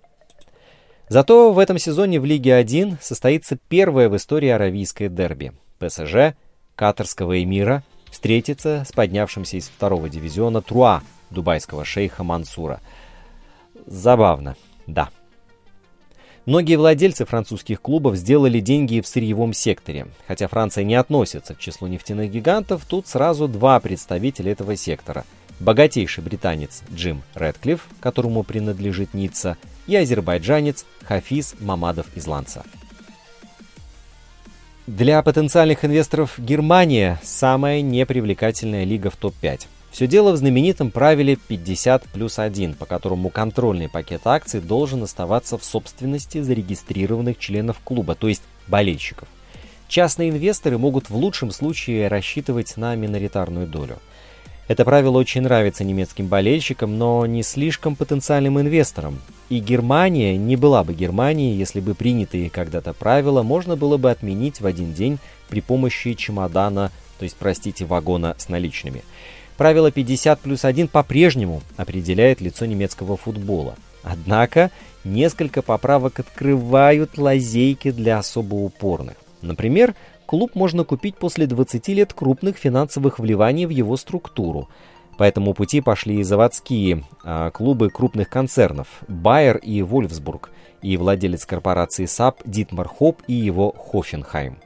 Зато 1.09 1.53
в 1.53 1.59
этом 1.59 1.79
сезоне 1.79 2.19
в 2.19 2.25
Лиге 2.25 2.55
1 2.55 2.99
состоится 3.01 3.57
первое 3.69 4.09
в 4.09 4.17
истории 4.17 4.49
аравийское 4.49 5.09
дерби. 5.09 5.53
ПСЖ, 5.79 6.35
катарского 6.75 7.43
эмира, 7.43 7.85
встретится 8.11 8.85
с 8.89 8.93
поднявшимся 8.93 9.59
из 9.59 9.69
второго 9.69 10.09
дивизиона 10.09 10.63
Труа, 10.63 11.03
дубайского 11.31 11.85
шейха 11.85 12.25
Мансура– 12.25 12.81
Забавно, 13.87 14.57
да. 14.87 15.11
Многие 16.45 16.76
владельцы 16.76 17.24
французских 17.24 17.80
клубов 17.80 18.14
сделали 18.16 18.61
деньги 18.61 19.01
в 19.01 19.07
сырьевом 19.09 19.53
секторе. 19.53 20.07
Хотя 20.28 20.47
Франция 20.47 20.84
не 20.84 20.95
относится 20.95 21.55
к 21.55 21.59
числу 21.59 21.89
нефтяных 21.89 22.30
гигантов, 22.30 22.84
тут 22.87 23.09
сразу 23.09 23.49
два 23.49 23.80
представителя 23.80 24.53
этого 24.53 24.76
сектора. 24.76 25.24
Богатейший 25.59 26.22
британец 26.22 26.82
Джим 26.93 27.22
Редклифф, 27.34 27.84
которому 27.99 28.45
принадлежит 28.45 29.12
Ницца, 29.14 29.57
и 29.89 29.97
азербайджанец 29.97 30.84
Хафиз 31.03 31.57
Мамадов 31.59 32.07
из 32.14 32.26
Ланца. 32.26 32.62
Для 34.87 35.20
потенциальных 35.22 35.84
инвесторов 35.84 36.39
Германия– 36.39 37.20
самая 37.24 37.80
непривлекательная 37.80 38.84
лига 38.84 39.11
в 39.11 39.16
топ-5. 39.16 39.66
Все 39.97 40.07
дело 40.07 40.32
в 40.32 40.36
знаменитом 40.36 40.90
правиле 40.90 41.36
50 41.36 42.05
плюс 42.12 42.38
1, 42.38 42.74
по 42.74 42.84
которому 42.84 43.30
контрольный 43.30 43.88
пакет 43.88 44.26
акций 44.26 44.61
должен 44.61 45.03
оставаться 45.03 45.57
в 45.57 45.64
собственности 45.64 46.42
зарегистрированных 46.42 47.38
членов 47.38 47.78
клуба, 47.82 48.14
то 48.14 48.28
есть 48.28 48.42
болельщиков. 48.68 49.26
Частные 49.88 50.28
инвесторы 50.28 50.76
могут 50.76 51.09
в 51.09 51.16
лучшем 51.16 51.51
случае 51.51 52.09
рассчитывать 52.09 52.76
на 52.76 52.94
миноритарную 52.94 53.66
долю. 53.66 53.97
Это 54.68 54.84
правило 54.84 55.16
очень 55.16 55.40
нравится 55.40 55.82
немецким 55.82 56.26
болельщикам, 56.26 56.99
но 56.99 57.24
не 57.24 57.42
слишком 57.42 57.97
потенциальным 57.97 58.61
инвесторам. 58.61 59.18
И 59.49 59.61
Германия 59.61 60.36
не 60.36 60.57
была 60.57 60.84
бы 60.84 60.92
Германией, 60.92 61.57
если 61.57 61.80
бы 61.80 61.94
принятые 61.94 62.51
когда-то 62.51 62.92
правила 62.92 63.42
можно 63.42 63.76
было 63.76 63.97
бы 63.97 64.11
отменить 64.11 64.61
в 64.61 64.66
один 64.66 64.92
день 64.92 65.18
при 65.49 65.62
помощи 65.62 66.12
чемодана, 66.12 66.92
то 67.18 67.22
есть, 67.22 67.36
простите, 67.38 67.86
вагона 67.86 68.34
с 68.36 68.51
наличными– 68.51 69.03
Правило 69.57 69.91
50 69.91 70.41
плюс 70.41 70.65
1 70.65 70.89
по-прежнему 70.89 71.63
определяет 71.77 72.41
лицо 72.41 72.67
немецкого 72.67 73.17
футбола. 73.17 73.77
Однако 74.03 74.71
несколько 75.05 75.63
поправок 75.63 76.21
открывают 76.21 77.19
лазейки 77.19 77.91
для 77.91 78.19
особо 78.19 78.55
упорных. 78.55 79.17
Например, 79.41 79.95
клуб 80.27 80.55
можно 80.55 80.85
купить 80.85 81.17
после 81.17 81.47
20 81.47 81.89
лет 81.89 82.13
крупных 82.13 82.57
финансовых 82.57 83.19
вливаний 83.19 83.67
в 83.67 83.71
его 83.71 83.97
структуру. 83.97 84.69
По 85.17 85.25
этому 85.25 85.55
пути 85.55 85.81
пошли 85.81 86.21
и 86.21 86.23
заводские 86.23 87.05
а, 87.25 87.51
клубы 87.51 87.89
крупных 87.89 88.29
концернов 88.29 88.87
Байер 89.09 89.57
и 89.57 89.81
Вольфсбург, 89.81 90.51
и 90.83 90.99
владелец 90.99 91.47
корпорации 91.47 92.05
SAP 92.05 92.43
Дитмар 92.45 92.89
Хопп 92.89 93.22
и 93.27 93.33
его 93.33 93.73
Хоффенхайм. 93.72 94.59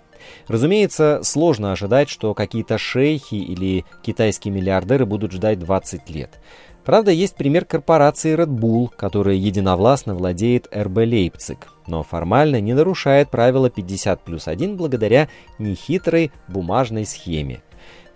Разумеется, 0.49 1.21
сложно 1.23 1.73
ожидать, 1.73 2.09
что 2.09 2.35
какие-то 2.35 2.79
шейхи 2.79 3.35
или 3.35 3.85
китайские 4.03 4.53
миллиардеры 4.53 5.07
будут 5.07 5.33
ждать 5.33 5.59
20 5.59 6.11
лет. 6.11 6.41
Правда, 6.85 7.11
есть 7.11 7.37
пример 7.37 7.67
корпорации 7.67 8.35
Red 8.35 8.49
Bull, 8.49 8.89
которая 8.97 9.35
единовластно 9.35 10.15
владеет 10.15 10.67
РБ 10.75 10.97
Лейпциг, 10.99 11.69
но 11.87 12.03
формально 12.03 12.61
не 12.61 12.73
нарушает 12.73 13.31
правило 13.31 13.69
50 13.69 14.23
плюс 14.25 14.49
1 14.49 14.77
благодаря 14.77 15.29
нехитрой 15.59 16.33
бумажной 16.49 17.05
схеме. 17.05 17.63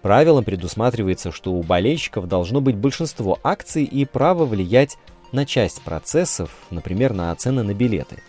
Правилом 0.01 0.45
предусматривается, 0.45 1.31
что 1.31 1.53
у 1.53 1.63
болельщиков 1.63 2.27
должно 2.27 2.61
быть 2.61 2.77
большинство 2.77 3.39
акций 3.43 3.85
и 3.85 4.05
право 4.05 4.45
влиять 4.45 4.99
на 5.33 5.47
часть 5.47 5.83
процессов, 5.83 6.51
например, 6.71 7.13
на 7.13 7.35
цены 7.35 7.63
на 7.63 7.75
билеты. 7.75 8.23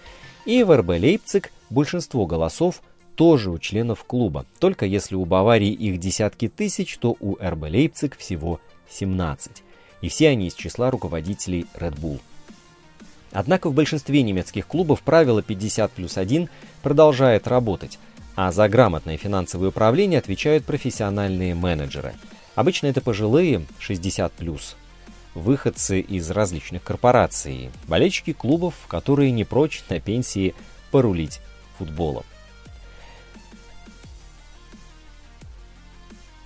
И 0.45 0.63
в 0.63 0.75
РБ 0.75 0.89
Лейпциг 0.89 1.51
большинство 1.69 2.25
голосов 2.25 2.81
тоже 3.15 3.49
у 3.49 3.57
членов 3.57 4.03
клуба. 4.03 4.45
Только 4.59 4.85
если 4.85 5.15
у 5.15 5.25
Баварии 5.25 5.71
их 5.71 5.99
десятки 5.99 6.47
тысяч, 6.47 6.97
то 6.97 7.15
у 7.19 7.35
РБ 7.35 7.63
Лейпциг 7.63 8.17
всего 8.17 8.59
17. 8.89 9.63
И 10.01 10.09
все 10.09 10.29
они 10.29 10.47
из 10.47 10.53
числа 10.53 10.91
руководителей 10.91 11.65
Red 11.75 11.99
Bull. 11.99 12.19
Однако 13.31 13.69
в 13.69 13.73
большинстве 13.73 14.21
немецких 14.21 14.67
клубов 14.67 15.01
правило 15.01 15.41
50 15.41 15.91
плюс 15.91 16.17
1 16.17 16.49
продолжает 16.83 17.47
работать, 17.47 17.99
а 18.35 18.51
за 18.51 18.69
грамотное 18.69 19.17
финансовое 19.17 19.69
управление 19.69 20.19
отвечают 20.19 20.63
профессиональные 20.63 21.55
менеджеры. 21.55 22.13
Обычно 22.55 22.87
это 22.87 23.01
пожилые 23.01 23.65
60 23.79 24.31
плюс, 24.33 24.77
выходцы 25.33 25.99
из 25.99 26.31
различных 26.31 26.83
корпораций, 26.83 27.71
болельщики 27.87 28.31
клубов, 28.31 28.73
которые 28.87 29.31
не 29.31 29.43
прочь 29.43 29.83
на 29.89 29.99
пенсии 29.99 30.55
порулить 30.91 31.41
футболом. 31.77 32.23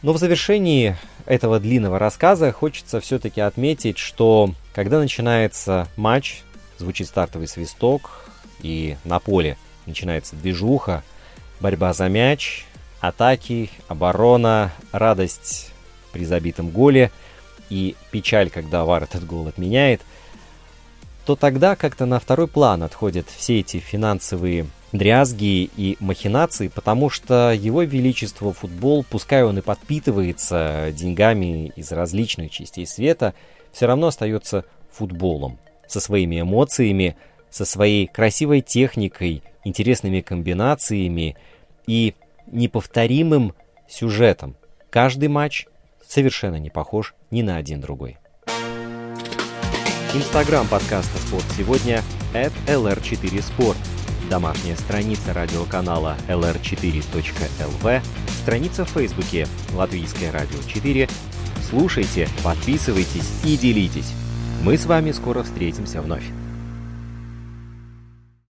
Но 0.02 0.14
в 0.14 0.18
завершении 0.18 0.96
этого 1.26 1.60
длинного 1.60 2.00
рассказа 2.00 2.52
хочется 2.52 3.02
все-таки 3.02 3.42
отметить, 3.42 3.98
что 3.98 4.54
когда 4.74 5.00
начинается 5.00 5.88
матч, 5.98 6.42
звучит 6.78 7.08
стартовый 7.08 7.48
свисток, 7.48 8.30
и 8.62 8.98
на 9.04 9.20
поле 9.20 9.58
начинается 9.86 10.36
движуха, 10.36 11.04
борьба 11.60 11.94
за 11.94 12.08
мяч, 12.08 12.66
атаки, 13.02 13.70
оборона, 13.88 14.72
радость 14.92 15.72
при 16.12 16.26
забитом 16.26 16.70
голе 16.70 17.12
и 17.70 17.96
печаль, 18.12 18.50
когда 18.50 18.86
Вар 18.86 19.04
этот 19.04 19.26
гол 19.26 19.48
отменяет, 19.48 20.02
то 21.26 21.36
тогда 21.36 21.76
как-то 21.76 22.06
на 22.06 22.20
второй 22.20 22.48
план 22.48 22.84
отходят 22.84 23.28
все 23.30 23.60
эти 23.60 23.78
финансовые 23.78 24.68
дрязги 24.92 25.70
и 25.76 25.98
махинации, 26.00 26.68
потому 26.68 27.10
что 27.10 27.52
его 27.52 27.84
величество 27.84 28.54
футбол, 28.54 29.06
пускай 29.10 29.44
он 29.44 29.60
и 29.60 29.62
подпитывается 29.62 30.92
деньгами 30.94 31.72
из 31.76 31.92
различных 31.92 32.52
частей 32.52 32.88
света, 32.88 33.34
все 33.72 33.86
равно 33.86 34.08
остается 34.08 34.66
футболом, 34.92 35.60
со 35.88 36.00
своими 36.00 36.42
эмоциями, 36.42 37.16
со 37.50 37.66
своей 37.66 38.08
красивой 38.08 38.62
техникой, 38.62 39.44
интересными 39.64 40.22
комбинациями 40.22 41.36
и 41.86 42.16
неповторимым 42.48 43.54
сюжетом. 43.88 44.56
Каждый 44.90 45.30
матч 45.30 45.68
совершенно 46.08 46.56
не 46.56 46.70
похож 46.70 47.14
ни 47.32 47.42
на 47.42 47.58
один 47.58 47.82
другой. 47.82 48.18
Инстаграм 50.16 50.68
подкаста 50.68 51.16
«Спорт 51.20 51.46
сегодня» 51.56 52.02
at 52.34 52.52
lr4sport 52.66 53.78
домашняя 54.30 54.78
страница 54.78 55.34
радиоканала 55.34 56.16
lr4.lv, 56.28 58.02
страница 58.42 58.86
в 58.86 58.90
Фейсбуке 58.90 59.48
«Латвийское 59.74 60.32
радио 60.32 60.60
4». 60.60 61.10
Слушайте, 61.70 62.30
подписывайтесь 62.44 63.42
и 63.44 63.58
делитесь. 63.58 64.14
Мы 64.64 64.78
с 64.78 64.86
вами 64.86 65.12
скоро 65.12 65.44
встретимся 65.44 66.02
вновь. 66.02 66.26